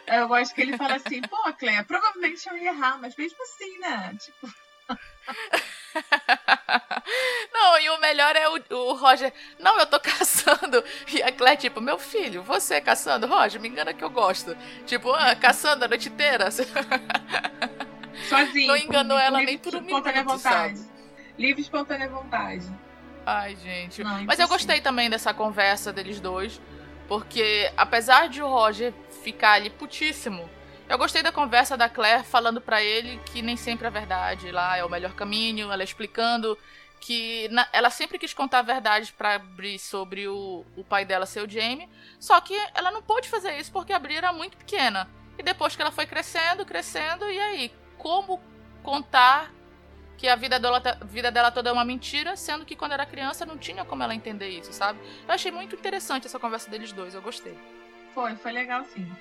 [0.08, 3.78] Eu gosto que ele fala assim, pô, Claire, provavelmente eu ia errar, mas mesmo assim,
[3.78, 4.18] né?
[4.20, 4.52] Tipo,
[7.54, 9.34] não, e o melhor é o, o Roger.
[9.60, 10.84] Não, eu tô caçando.
[11.12, 13.28] E a Claire, tipo, meu filho, você caçando?
[13.28, 14.56] Roger, me engana que eu gosto.
[14.86, 16.50] Tipo, ah, caçando a noite inteira.
[18.30, 18.68] sozinho.
[18.68, 20.78] Não enganou ela nem por um espontânea minuto, vontade.
[20.78, 20.90] sabe?
[21.38, 22.66] Livre espontânea vontade.
[23.26, 24.04] Ai, gente.
[24.04, 26.62] Não, Mas eu gostei também dessa conversa deles dois.
[27.08, 30.50] Porque apesar de o Roger ficar ali putíssimo,
[30.88, 34.78] Eu gostei da conversa da Claire falando para ele que nem sempre a verdade lá
[34.78, 36.58] é o melhor caminho, ela explicando
[37.02, 41.26] que na, ela sempre quis contar a verdade para Bri sobre o, o pai dela
[41.26, 44.58] ser o Jamie, só que ela não pôde fazer isso porque a Bri era muito
[44.58, 45.10] pequena.
[45.38, 47.72] E depois que ela foi crescendo, crescendo, e aí?
[47.98, 48.40] Como
[48.82, 49.52] contar
[50.18, 53.46] que a vida dela, vida dela toda é uma mentira, sendo que quando era criança
[53.46, 55.00] não tinha como ela entender isso, sabe?
[55.28, 57.58] Eu achei muito interessante essa conversa deles dois, eu gostei.
[58.14, 59.12] Foi, foi legal sim.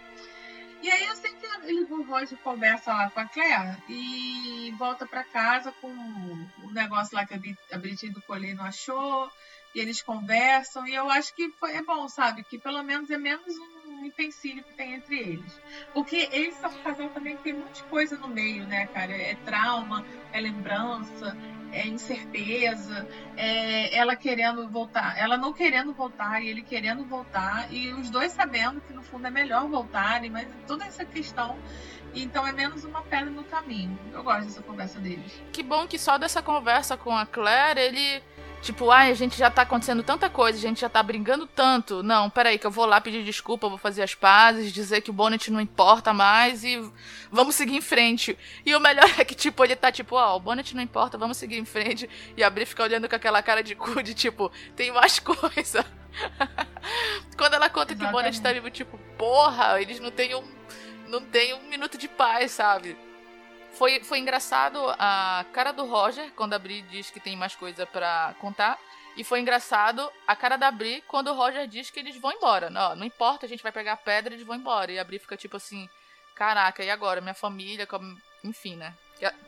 [0.84, 5.06] E aí eu sei que ele, o Roger conversa lá com a Claire e volta
[5.06, 7.32] para casa com o negócio lá que
[7.72, 9.32] a Britney do Colê não achou,
[9.74, 12.44] e eles conversam, e eu acho que foi, é bom, sabe?
[12.44, 13.46] Que pelo menos é menos
[13.86, 15.58] um empecilho que tem entre eles.
[15.94, 19.10] Porque eles são um casal também que tem muita coisa no meio, né, cara?
[19.10, 20.04] É trauma,
[20.34, 21.34] é lembrança,
[21.74, 23.06] é incerteza,
[23.36, 28.32] é ela querendo voltar, ela não querendo voltar e ele querendo voltar, e os dois
[28.32, 31.58] sabendo que no fundo é melhor voltarem, mas toda essa questão.
[32.14, 33.98] Então é menos uma pedra no caminho.
[34.12, 35.42] Eu gosto dessa conversa deles.
[35.52, 38.22] Que bom que só dessa conversa com a Claire ele
[38.64, 42.02] Tipo, ai, a gente já tá acontecendo tanta coisa, a gente já tá brigando tanto.
[42.02, 45.12] Não, peraí, que eu vou lá pedir desculpa, vou fazer as pazes, dizer que o
[45.12, 46.82] Bonnet não importa mais e
[47.30, 48.38] vamos seguir em frente.
[48.64, 51.18] E o melhor é que, tipo, ele tá tipo, ó, oh, o Bonnet não importa,
[51.18, 52.08] vamos seguir em frente.
[52.34, 55.84] E a Bri fica olhando com aquela cara de cu de tipo, tem mais coisa.
[57.36, 57.98] Quando ela conta Exatamente.
[57.98, 60.42] que o Bonnet tá vivo, tipo, porra, eles não têm um.
[61.06, 62.96] Não tem um minuto de paz, sabe?
[63.74, 67.84] Foi, foi engraçado a cara do Roger quando a Bri diz que tem mais coisa
[67.84, 68.78] para contar.
[69.16, 72.70] E foi engraçado a cara da Bri quando o Roger diz que eles vão embora.
[72.70, 74.90] Não, não importa, a gente vai pegar a pedra e eles vão embora.
[74.90, 75.88] E a Bri fica tipo assim:
[76.34, 77.20] caraca, e agora?
[77.20, 78.16] Minha família, como...
[78.42, 78.94] enfim, né?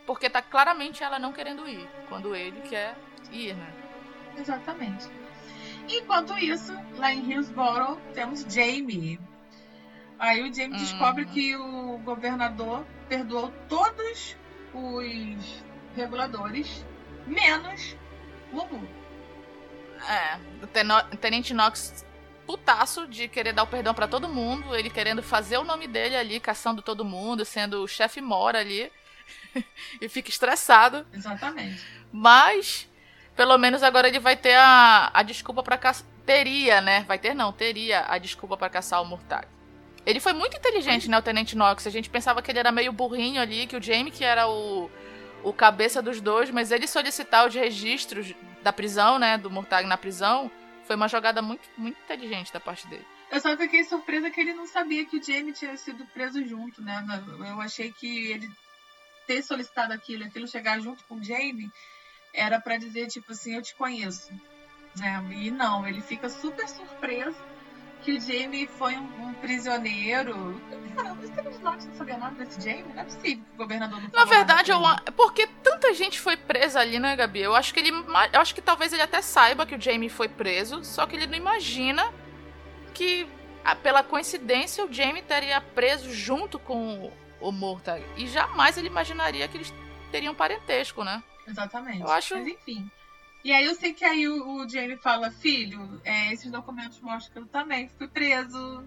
[0.06, 2.96] Porque tá claramente ela não querendo ir, quando ele quer
[3.32, 3.72] ir, né?
[4.36, 5.08] Exatamente.
[5.88, 9.20] Enquanto isso, lá em Hillsborough, temos Jamie.
[10.18, 10.80] Aí o Jamie hum.
[10.80, 14.36] descobre que o governador perdoou todos
[14.72, 15.64] os
[15.94, 16.84] reguladores,
[17.26, 17.96] menos
[18.52, 18.86] Mumu.
[20.08, 22.04] É, o Tenente Knox
[22.46, 26.16] putaço de querer dar o perdão para todo mundo, ele querendo fazer o nome dele
[26.16, 28.90] ali, caçando todo mundo, sendo o chefe mora ali.
[30.00, 31.04] e fica estressado.
[31.12, 31.84] Exatamente.
[32.12, 32.88] Mas,
[33.34, 36.06] pelo menos agora ele vai ter a, a desculpa para caçar.
[36.24, 37.04] Teria, né?
[37.06, 39.46] Vai ter não, teria a desculpa para caçar o Murtag.
[40.06, 41.84] Ele foi muito inteligente, né, o Tenente Knox.
[41.84, 44.88] A gente pensava que ele era meio burrinho ali, que o Jamie que era o,
[45.42, 48.32] o cabeça dos dois, mas ele solicitar os registros
[48.62, 50.48] da prisão, né, do Murtag na prisão,
[50.86, 53.04] foi uma jogada muito, muito inteligente da parte dele.
[53.32, 56.80] Eu só fiquei surpresa que ele não sabia que o Jamie tinha sido preso junto,
[56.80, 57.04] né?
[57.40, 58.48] Eu achei que ele
[59.26, 61.68] ter solicitado aquilo, aquilo chegar junto com o Jamie,
[62.32, 64.32] era para dizer, tipo assim, eu te conheço.
[64.96, 65.28] Né?
[65.32, 67.36] E não, ele fica super surpreso
[68.06, 70.60] que o Jamie foi um, um prisioneiro.
[70.94, 72.84] Caramba, os Estados não sabia nada desse Jamie?
[72.94, 74.78] Não é possível que o governador não Na verdade, eu,
[75.16, 77.40] porque tanta gente foi presa ali, né, Gabi?
[77.40, 77.90] Eu acho que ele.
[78.32, 81.26] Eu acho que talvez ele até saiba que o Jamie foi preso, só que ele
[81.26, 82.14] não imagina
[82.94, 83.26] que,
[83.82, 88.04] pela coincidência, o Jamie estaria preso junto com o Murtag.
[88.16, 89.74] E jamais ele imaginaria que eles
[90.12, 91.24] teriam parentesco, né?
[91.44, 92.02] Exatamente.
[92.02, 92.36] Eu acho.
[92.36, 92.88] Mas enfim.
[93.46, 97.32] E aí eu sei que aí o, o Jamie fala, filho, é, esses documentos mostram
[97.32, 98.84] que eu também fui preso,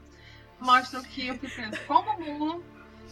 [0.60, 2.62] mostram que eu fui preso como mulo.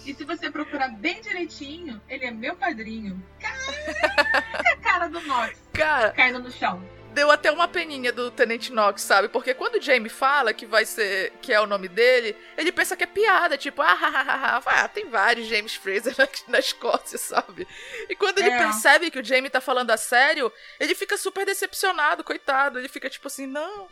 [0.05, 3.25] E se você procurar bem direitinho, ele é meu padrinho.
[3.39, 5.57] Caraca, a cara do Nox.
[5.71, 6.83] Cara, caindo no chão
[7.17, 9.27] deu até uma peninha do Tenente Knox, sabe?
[9.27, 11.33] Porque quando o Jamie fala que vai ser.
[11.41, 15.09] que é o nome dele, ele pensa que é piada, tipo, ah, ah, ah tem
[15.09, 17.67] vários James Fraser na, na Escócia, sabe?
[18.07, 18.57] E quando ele é.
[18.59, 22.77] percebe que o Jamie tá falando a sério, ele fica super decepcionado, coitado.
[22.77, 23.87] Ele fica tipo assim, não.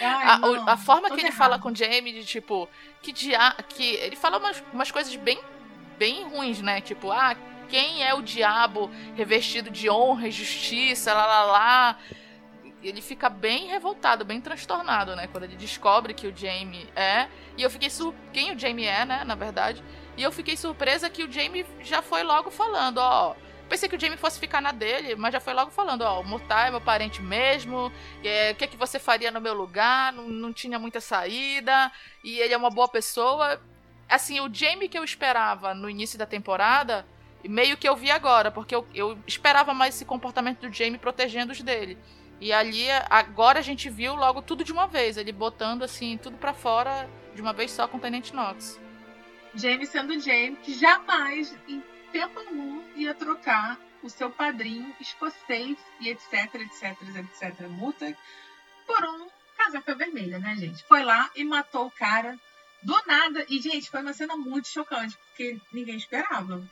[0.00, 1.38] Ai, a, não, a, forma que ele errado.
[1.38, 2.68] fala com o Jamie, de tipo,
[3.00, 3.54] que dia.
[3.68, 5.40] que ele fala umas, umas coisas bem,
[5.96, 6.80] bem ruins, né?
[6.80, 7.36] Tipo, ah,
[7.68, 11.98] quem é o diabo revestido de honra e justiça, lá lá lá
[12.82, 15.26] ele fica bem revoltado, bem transtornado, né?
[15.26, 17.28] Quando ele descobre que o Jamie é.
[17.56, 18.14] E eu fiquei sur...
[18.32, 19.24] quem o Jamie é, né?
[19.24, 19.82] Na verdade.
[20.16, 23.34] E eu fiquei surpresa que o Jamie já foi logo falando, ó.
[23.68, 26.24] Pensei que o Jamie fosse ficar na dele, mas já foi logo falando, ó, o
[26.24, 27.90] Murtai é meu parente mesmo,
[28.22, 30.12] é, o que, é que você faria no meu lugar?
[30.12, 31.90] Não, não tinha muita saída,
[32.22, 33.60] e ele é uma boa pessoa.
[34.08, 37.04] Assim, o Jamie que eu esperava no início da temporada,
[37.44, 41.52] meio que eu vi agora, porque eu, eu esperava mais esse comportamento do Jamie protegendo
[41.52, 41.98] os dele.
[42.40, 46.36] E ali, agora a gente viu logo tudo de uma vez, ele botando assim, tudo
[46.36, 48.78] para fora de uma vez só com o Tenente Knox.
[49.54, 51.82] James sendo James, que jamais, em
[52.12, 58.16] tempo algum, ia trocar o seu padrinho escocês e etc, etc, etc, multa,
[58.86, 60.84] por um casaca vermelha, né, gente?
[60.84, 62.38] Foi lá e matou o cara
[62.82, 63.44] Do nada.
[63.48, 66.62] E, gente, foi uma cena muito chocante, porque ninguém esperava.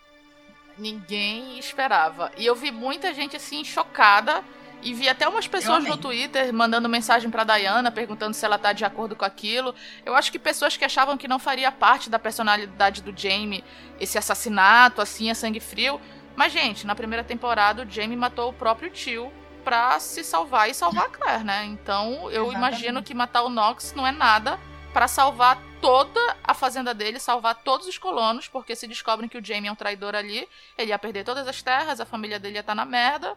[0.79, 2.31] Ninguém esperava.
[2.37, 4.45] E eu vi muita gente assim chocada.
[4.85, 8.73] E vi até umas pessoas no Twitter mandando mensagem pra Diana, perguntando se ela tá
[8.75, 9.75] de acordo com aquilo.
[10.05, 13.65] Eu acho que pessoas que achavam que não faria parte da personalidade do Jamie
[13.99, 15.99] esse assassinato, assim, a sangue frio.
[16.37, 19.33] Mas, gente, na primeira temporada o Jamie matou o próprio tio
[19.65, 21.65] pra se salvar e salvar a Claire, né?
[21.65, 22.57] Então eu Exatamente.
[22.57, 24.61] imagino que matar o Nox não é nada
[24.93, 29.45] para salvar toda a fazenda dele, salvar todos os colonos, porque se descobrem que o
[29.45, 32.61] Jamie é um traidor ali, ele ia perder todas as terras, a família dele ia
[32.61, 33.37] estar tá na merda.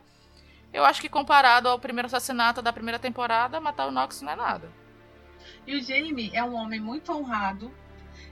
[0.74, 4.36] Eu acho que comparado ao primeiro assassinato da primeira temporada, matar o Nox não é
[4.36, 4.72] nada.
[5.65, 7.72] E o Jamie é um homem muito honrado.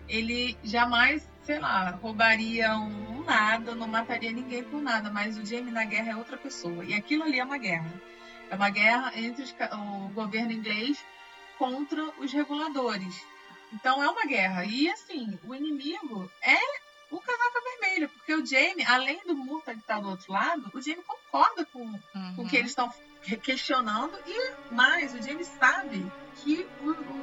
[0.08, 5.72] Ele jamais, sei lá, roubaria um nada, não mataria ninguém por nada, mas o Jamie
[5.72, 6.84] na guerra é outra pessoa.
[6.86, 7.92] E aquilo ali é uma guerra.
[8.50, 11.04] É uma guerra entre os, o governo inglês
[11.58, 13.26] contra os reguladores.
[13.74, 14.66] Então é uma guerra.
[14.66, 16.85] E assim, o inimigo é
[17.16, 20.82] o casaca vermelho, porque o Jamie, além do Murta que está do outro lado, o
[20.82, 22.36] Jamie concorda com, uhum.
[22.36, 22.92] com o que eles estão
[23.42, 26.06] questionando e mais, o Jamie sabe
[26.36, 26.68] que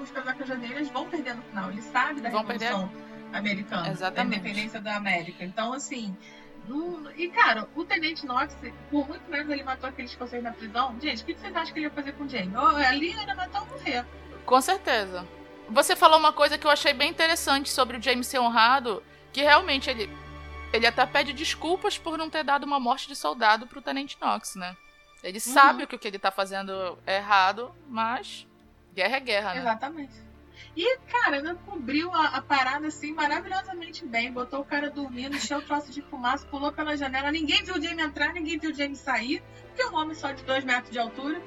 [0.03, 1.71] os casacas vermelhos vão perder no final.
[1.71, 3.37] Ele sabe da vão Revolução perder.
[3.37, 4.31] Americana, Exatamente.
[4.31, 5.45] da independência da América.
[5.45, 6.17] Então, assim,
[7.17, 8.57] e, cara, o Tenente Knox,
[8.91, 10.97] por muito menos ele matou aqueles escocês na prisão.
[11.01, 12.55] Gente, o que vocês acham que ele ia fazer com o Jamie?
[12.87, 14.07] Ali era matar ou morrer.
[14.47, 15.27] Com certeza.
[15.69, 19.03] Você falou uma coisa que eu achei bem interessante sobre o James ser honrado,
[19.33, 20.11] que realmente ele
[20.73, 24.55] ele até pede desculpas por não ter dado uma morte de soldado pro Tenente Knox,
[24.55, 24.75] né?
[25.23, 25.53] Ele uhum.
[25.53, 28.47] sabe que o que ele tá fazendo é errado, mas
[28.95, 29.61] guerra é guerra, né?
[29.61, 30.33] Exatamente.
[30.75, 34.33] E, cara, né, cobriu a, a, parada assim maravilhosamente bem.
[34.33, 37.31] Botou o cara dormindo, encheu o troço de fumaça, pulou pela janela.
[37.31, 39.43] Ninguém viu o Jamie entrar, ninguém viu o Jamie sair.
[39.69, 41.41] Porque é um homem só de dois metros de altura.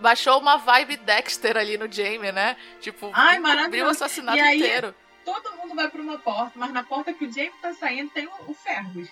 [0.00, 2.56] Baixou uma vibe Dexter ali no Jamie, né?
[2.80, 4.94] Tipo, Ai, cobriu o assassinato aí, inteiro.
[5.24, 8.26] Todo mundo vai pra uma porta, mas na porta que o Jamie tá saindo tem
[8.26, 9.08] o, o Fergus.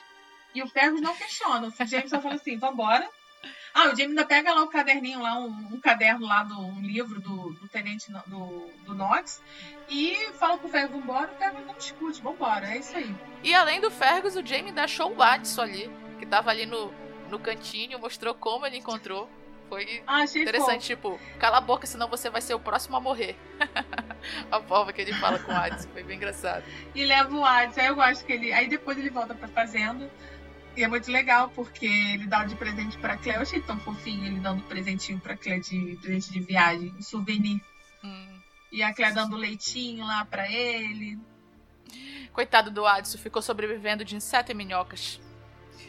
[0.55, 1.69] E o Fergus não questiona.
[1.69, 3.09] O James só fala assim: vambora.
[3.73, 6.81] Ah, o Jamie ainda pega lá o caderninho, lá, um, um caderno lá do um
[6.81, 9.41] livro do, do tenente do, do Knox
[9.89, 13.15] e fala pro Fergus, vambora, o Fergus não discute, vambora, é isso aí.
[13.43, 16.93] E além do Fergus, o Jamie dá show o Adson ali, que tava ali no,
[17.31, 19.31] no cantinho, mostrou como ele encontrou.
[19.71, 23.37] Foi ah, interessante, tipo, cala a boca, senão você vai ser o próximo a morrer.
[24.51, 26.65] a forma que ele fala com o Adson, foi bem engraçado.
[26.93, 28.53] E leva o Adson, aí eu gosto que ele.
[28.53, 30.11] Aí depois ele volta pra fazenda.
[30.77, 33.37] E é muito legal, porque ele dá de presente pra Clé.
[33.37, 37.61] Eu achei tão fofinho ele dando presentinho pra Clé de presente de viagem, um souvenir.
[38.03, 38.41] Hum.
[38.73, 41.17] E a Clé dando leitinho lá pra ele.
[42.33, 45.21] Coitado do Adson, ficou sobrevivendo de inseto e minhocas.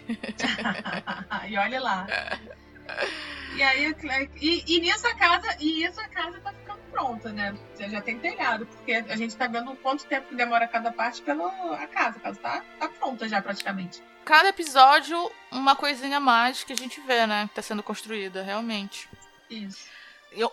[1.50, 2.06] e olha lá.
[3.54, 3.94] E aí,
[4.40, 7.54] e, e nessa casa, e essa casa tá ficando pronta, né?
[7.78, 11.22] Já, já tem telhado, porque a gente tá vendo quanto tempo que demora cada parte
[11.22, 12.18] pela a casa.
[12.18, 14.02] A casa tá, tá pronta já praticamente.
[14.24, 17.48] Cada episódio, uma coisinha mais que a gente vê, né?
[17.50, 19.10] Que tá sendo construída, realmente.
[19.50, 19.86] Isso.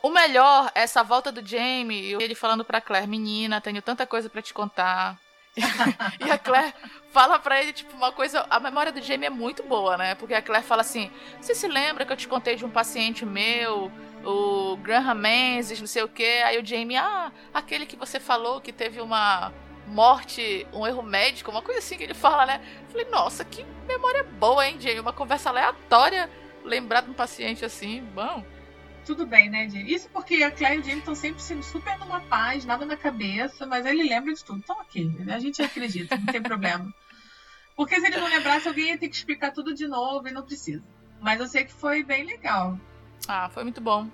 [0.03, 4.29] O melhor é essa volta do Jamie, ele falando pra Claire, menina, tenho tanta coisa
[4.29, 5.17] para te contar.
[6.25, 6.75] e a Claire
[7.11, 8.47] fala pra ele, tipo, uma coisa.
[8.49, 10.15] A memória do Jamie é muito boa, né?
[10.15, 13.25] Porque a Claire fala assim: Você se lembra que eu te contei de um paciente
[13.25, 13.91] meu,
[14.25, 16.43] o Graham Menzies, não sei o quê?
[16.45, 19.53] Aí o Jamie, ah, aquele que você falou que teve uma
[19.87, 22.61] morte, um erro médico, uma coisa assim que ele fala, né?
[22.83, 25.01] Eu falei, nossa, que memória boa, hein, Jamie?
[25.01, 26.31] Uma conversa aleatória,
[26.63, 28.45] lembrar de um paciente assim, bom
[29.09, 29.87] tudo bem, né, Jim?
[29.87, 32.95] Isso porque a Claire e o Jamie estão sempre sendo super numa paz, nada na
[32.95, 34.59] cabeça, mas ele lembra de tudo.
[34.59, 35.35] Então, ok, né?
[35.35, 36.95] a gente acredita, não tem problema.
[37.75, 40.43] Porque se ele não lembrasse, alguém ia ter que explicar tudo de novo e não
[40.43, 40.85] precisa.
[41.23, 42.79] Mas eu sei que foi bem legal.
[43.27, 44.11] Ah, foi muito bom.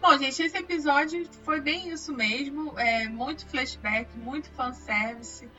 [0.00, 2.78] Bom, gente, esse episódio foi bem isso mesmo.
[2.78, 5.50] É, muito flashback, muito fanservice,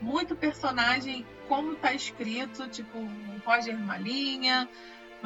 [0.00, 2.96] muito personagem como tá escrito, tipo
[3.44, 4.68] Roger Malinha,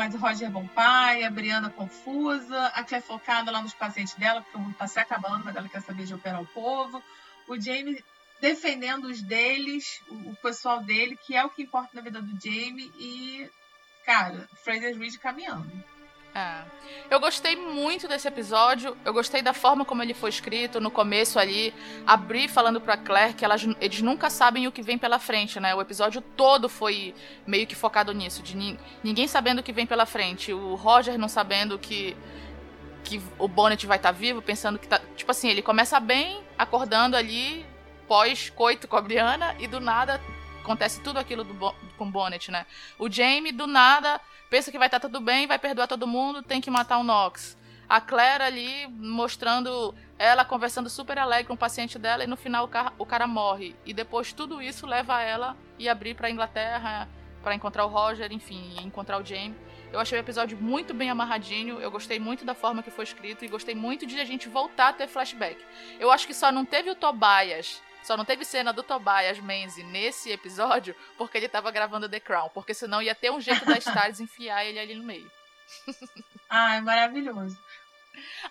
[0.00, 4.40] mas o Roger bom pai, a Briana confusa, a Claire focada lá nos pacientes dela,
[4.40, 7.02] porque o mundo está se acabando, mas ela quer saber de operar o povo.
[7.46, 8.02] O Jamie
[8.40, 12.30] defendendo os deles, o, o pessoal dele, que é o que importa na vida do
[12.42, 13.50] Jamie, e,
[14.06, 15.70] cara, Fraser Reed caminhando.
[16.34, 16.62] É.
[17.10, 18.96] Eu gostei muito desse episódio.
[19.04, 21.74] Eu gostei da forma como ele foi escrito no começo ali.
[22.06, 25.74] Abrir falando pra Claire que elas, eles nunca sabem o que vem pela frente, né?
[25.74, 27.14] O episódio todo foi
[27.46, 30.52] meio que focado nisso, de ni ninguém sabendo o que vem pela frente.
[30.52, 32.16] O Roger não sabendo que
[33.02, 35.00] que o Bonnet vai estar tá vivo, pensando que tá.
[35.16, 37.64] Tipo assim, ele começa bem, acordando ali,
[38.06, 40.20] pós-coito com a Briana, e do nada
[40.70, 42.64] acontece tudo aquilo do, com o Bonnet, né?
[42.98, 46.42] O Jamie, do nada pensa que vai estar tá tudo bem, vai perdoar todo mundo,
[46.42, 47.58] tem que matar o Nox.
[47.88, 52.64] A Claire ali mostrando ela conversando super alegre com o paciente dela e no final
[52.64, 53.74] o cara, o cara morre.
[53.84, 57.08] E depois tudo isso leva ela e abrir para Inglaterra
[57.42, 59.56] para encontrar o Roger, enfim, encontrar o Jamie.
[59.92, 63.44] Eu achei o episódio muito bem amarradinho, eu gostei muito da forma que foi escrito
[63.44, 65.58] e gostei muito de a gente voltar a ter flashback.
[65.98, 69.86] Eu acho que só não teve o Tobias, só não teve cena do Tobias Menzies
[69.86, 73.78] nesse episódio porque ele tava gravando The Crown, porque senão ia ter um jeito da
[73.78, 75.30] Stars enfiar ele ali no meio.
[76.50, 77.56] ah, é maravilhoso.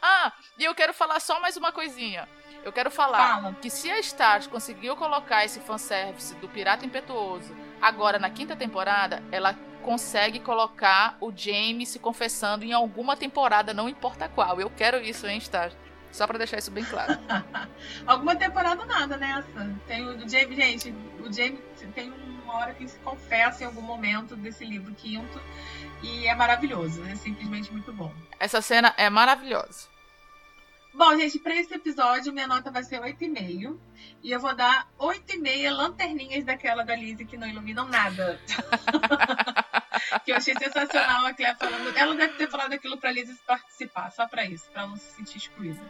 [0.02, 2.26] Ah, e eu quero falar só mais uma coisinha.
[2.64, 3.54] Eu quero falar Fala.
[3.56, 9.22] que se a Stars conseguiu colocar esse fanservice do Pirata Impetuoso agora na quinta temporada,
[9.30, 9.54] ela
[9.84, 14.62] consegue colocar o James se confessando em alguma temporada, não importa qual.
[14.62, 15.76] Eu quero isso, hein, Stars?
[16.12, 17.18] Só para deixar isso bem claro.
[18.06, 19.76] alguma temporada nada nessa.
[19.88, 21.60] Tem o James, gente, o James
[21.94, 22.12] tem
[22.44, 25.40] uma hora que se confessa em algum momento desse livro quinto
[26.02, 28.12] e é maravilhoso, é simplesmente muito bom.
[28.40, 29.88] Essa cena é maravilhosa.
[30.94, 33.78] Bom, gente, para esse episódio, minha nota vai ser 8,5.
[34.24, 38.40] E eu vou dar 8,5 lanterninhas daquela da Lizzie que não iluminam nada.
[40.26, 41.98] que eu achei sensacional a falando.
[41.98, 45.38] Ela deve ter falado aquilo pra Lizzie participar, só pra isso, pra não se sentir
[45.38, 45.82] excluída.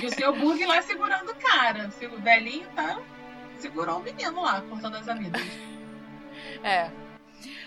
[0.00, 1.90] E o seu Bug lá segurando o cara.
[2.12, 2.98] O velhinho tá.
[3.58, 5.42] Segurou o menino lá, cortando as amigas.
[6.64, 6.90] É.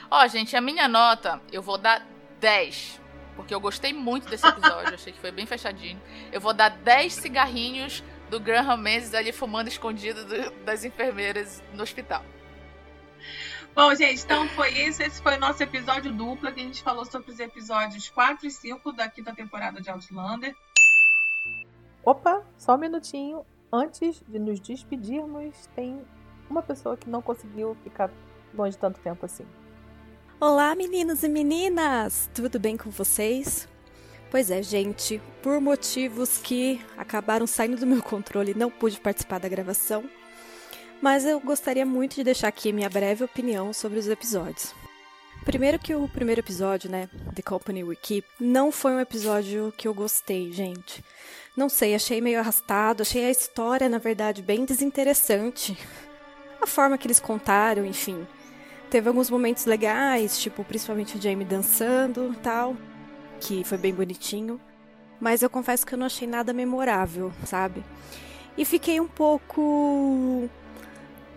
[0.09, 2.05] Ó, gente, a minha nota, eu vou dar
[2.39, 3.03] 10
[3.35, 5.99] porque eu gostei muito desse episódio, achei que foi bem fechadinho.
[6.31, 11.83] Eu vou dar 10 cigarrinhos do Graham Menzies ali fumando escondido do, das enfermeiras no
[11.83, 12.23] hospital.
[13.75, 15.01] Bom, gente, então foi isso.
[15.01, 18.51] Esse foi o nosso episódio duplo, que a gente falou sobre os episódios 4 e
[18.51, 20.55] 5 da quinta temporada de Outlander.
[22.05, 23.43] Opa, só um minutinho.
[23.71, 25.99] Antes de nos despedirmos, tem
[26.47, 28.11] uma pessoa que não conseguiu ficar
[28.53, 29.45] longe tanto tempo assim.
[30.39, 32.29] Olá, meninos e meninas!
[32.31, 33.67] Tudo bem com vocês?
[34.29, 39.49] Pois é, gente, por motivos que acabaram saindo do meu controle, não pude participar da
[39.49, 40.07] gravação,
[41.03, 44.73] mas eu gostaria muito de deixar aqui minha breve opinião sobre os episódios.
[45.43, 49.85] Primeiro que o primeiro episódio, né, The Company We Keep, não foi um episódio que
[49.85, 51.03] eu gostei, gente.
[51.57, 55.77] Não sei, achei meio arrastado, achei a história, na verdade, bem desinteressante.
[56.61, 58.25] A forma que eles contaram, enfim.
[58.89, 62.77] Teve alguns momentos legais, tipo, principalmente o Jamie dançando tal,
[63.41, 64.57] que foi bem bonitinho.
[65.19, 67.83] Mas eu confesso que eu não achei nada memorável, sabe?
[68.57, 70.49] E fiquei um pouco.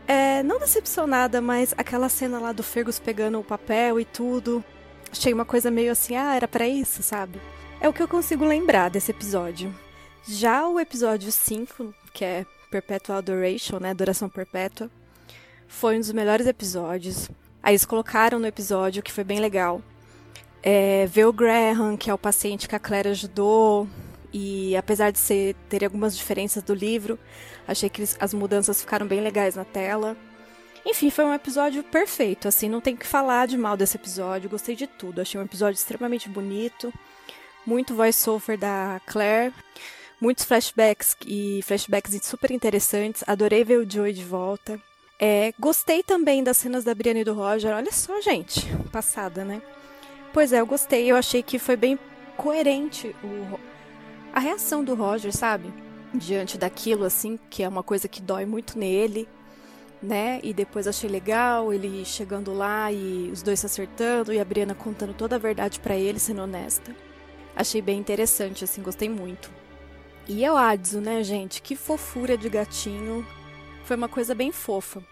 [0.06, 4.64] É, não decepcionada, mas aquela cena lá do Fergus pegando o papel e tudo.
[5.10, 7.40] Achei uma coisa meio assim, ah, era para isso, sabe?
[7.80, 9.74] É o que eu consigo lembrar desse episódio.
[10.28, 13.90] Já o episódio 5, que é Perpetual Adoration, né?
[13.90, 14.90] Adoração Perpétua,
[15.68, 17.28] foi um dos melhores episódios.
[17.62, 19.82] Aí eles colocaram no episódio, que foi bem legal.
[20.62, 23.88] É, ver o Graham, que é o paciente que a Claire ajudou.
[24.38, 27.18] E apesar de ser, ter algumas diferenças do livro,
[27.66, 30.14] achei que as mudanças ficaram bem legais na tela.
[30.84, 34.76] Enfim, foi um episódio perfeito, assim, não tem que falar de mal desse episódio, gostei
[34.76, 35.22] de tudo.
[35.22, 36.92] Achei um episódio extremamente bonito,
[37.64, 39.54] muito voice-over da Claire,
[40.20, 43.24] muitos flashbacks e flashbacks super interessantes.
[43.26, 44.78] Adorei ver o Joey de volta.
[45.18, 47.74] É, gostei também das cenas da Brienne e do Roger.
[47.74, 49.62] Olha só, gente, passada, né?
[50.30, 51.10] Pois é, eu gostei.
[51.10, 51.98] Eu achei que foi bem
[52.36, 53.58] coerente o,
[54.36, 55.72] a reação do Roger, sabe?
[56.12, 59.26] Diante daquilo, assim, que é uma coisa que dói muito nele,
[60.02, 60.40] né?
[60.42, 64.74] E depois achei legal ele chegando lá e os dois se acertando e a Brianna
[64.74, 66.94] contando toda a verdade para ele, sendo honesta.
[67.56, 69.50] Achei bem interessante, assim, gostei muito.
[70.28, 71.62] E é o Adso, né, gente?
[71.62, 73.26] Que fofura de gatinho.
[73.84, 75.02] Foi uma coisa bem fofa.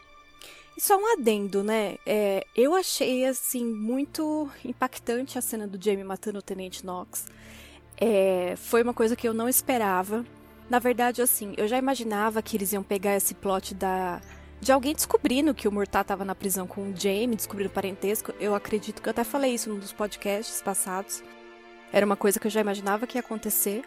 [0.77, 1.97] E só um adendo, né?
[2.05, 7.27] É, eu achei, assim, muito impactante a cena do Jamie matando o Tenente Knox.
[7.97, 10.25] É, foi uma coisa que eu não esperava.
[10.69, 14.21] Na verdade, assim, eu já imaginava que eles iam pegar esse plot da
[14.61, 18.33] de alguém descobrindo que o Murtaugh estava na prisão com o Jamie, descobrindo parentesco.
[18.41, 21.23] Eu acredito que eu até falei isso num dos podcasts passados.
[21.93, 23.85] Era uma coisa que eu já imaginava que ia acontecer.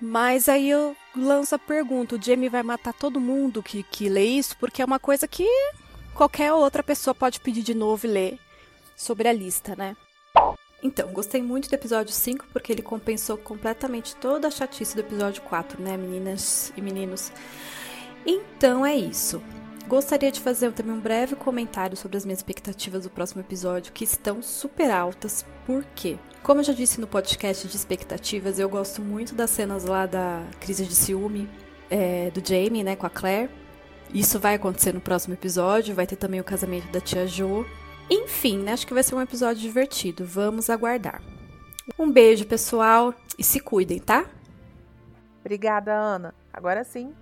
[0.00, 4.24] Mas aí eu lanço a pergunta: o Jamie vai matar todo mundo que, que lê
[4.24, 4.56] isso?
[4.56, 5.46] Porque é uma coisa que
[6.14, 8.38] qualquer outra pessoa pode pedir de novo e ler
[8.96, 9.94] sobre a lista, né?
[10.84, 15.40] Então, gostei muito do episódio 5 porque ele compensou completamente toda a chatice do episódio
[15.40, 17.32] 4, né, meninas e meninos?
[18.26, 19.42] Então é isso.
[19.88, 24.04] Gostaria de fazer também um breve comentário sobre as minhas expectativas do próximo episódio, que
[24.04, 25.44] estão super altas.
[25.66, 26.18] Por quê?
[26.42, 30.42] Como eu já disse no podcast de expectativas, eu gosto muito das cenas lá da
[30.60, 31.48] crise de ciúme
[31.90, 33.50] é, do Jamie, né, com a Claire.
[34.12, 35.94] Isso vai acontecer no próximo episódio.
[35.94, 37.66] Vai ter também o casamento da tia Jo.
[38.10, 40.24] Enfim, né, acho que vai ser um episódio divertido.
[40.24, 41.22] Vamos aguardar.
[41.98, 43.14] Um beijo, pessoal.
[43.38, 44.26] E se cuidem, tá?
[45.40, 46.34] Obrigada, Ana.
[46.52, 47.14] Agora sim.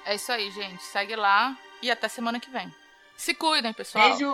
[0.05, 0.83] É isso aí, gente.
[0.83, 2.73] Segue lá e até semana que vem.
[3.17, 4.11] Se cuidem, pessoal.
[4.11, 4.33] Beijo.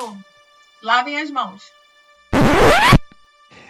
[0.82, 1.62] Lavem as mãos.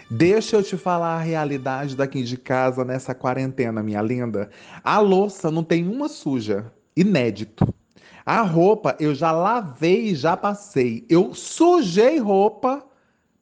[0.09, 4.49] Deixa eu te falar a realidade daqui de casa nessa quarentena, minha linda.
[4.83, 6.71] A louça não tem uma suja.
[6.95, 7.71] Inédito.
[8.25, 11.05] A roupa eu já lavei e já passei.
[11.09, 12.88] Eu sujei roupa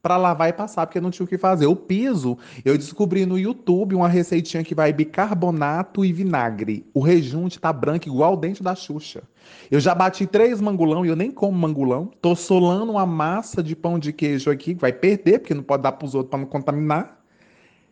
[0.02, 1.66] para lavar e passar, porque não tinha o que fazer.
[1.68, 6.86] O piso, eu descobri no YouTube uma receitinha que vai bicarbonato e vinagre.
[6.94, 9.24] O rejunte tá branco igual o dente da Xuxa.
[9.70, 12.12] Eu já bati três mangulão e eu nem como mangulão.
[12.22, 15.84] Tô solando uma massa de pão de queijo aqui, que vai perder, porque não pode
[15.84, 17.18] dar pros outros para não contaminar.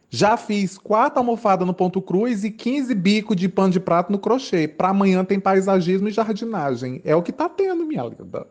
[0.10, 4.20] Já fiz quatro almofadas no ponto cruz e 15 bicos de pano de prato no
[4.20, 4.68] crochê.
[4.68, 7.02] Para amanhã tem paisagismo e jardinagem.
[7.04, 8.48] É o que tá tendo, minha linda.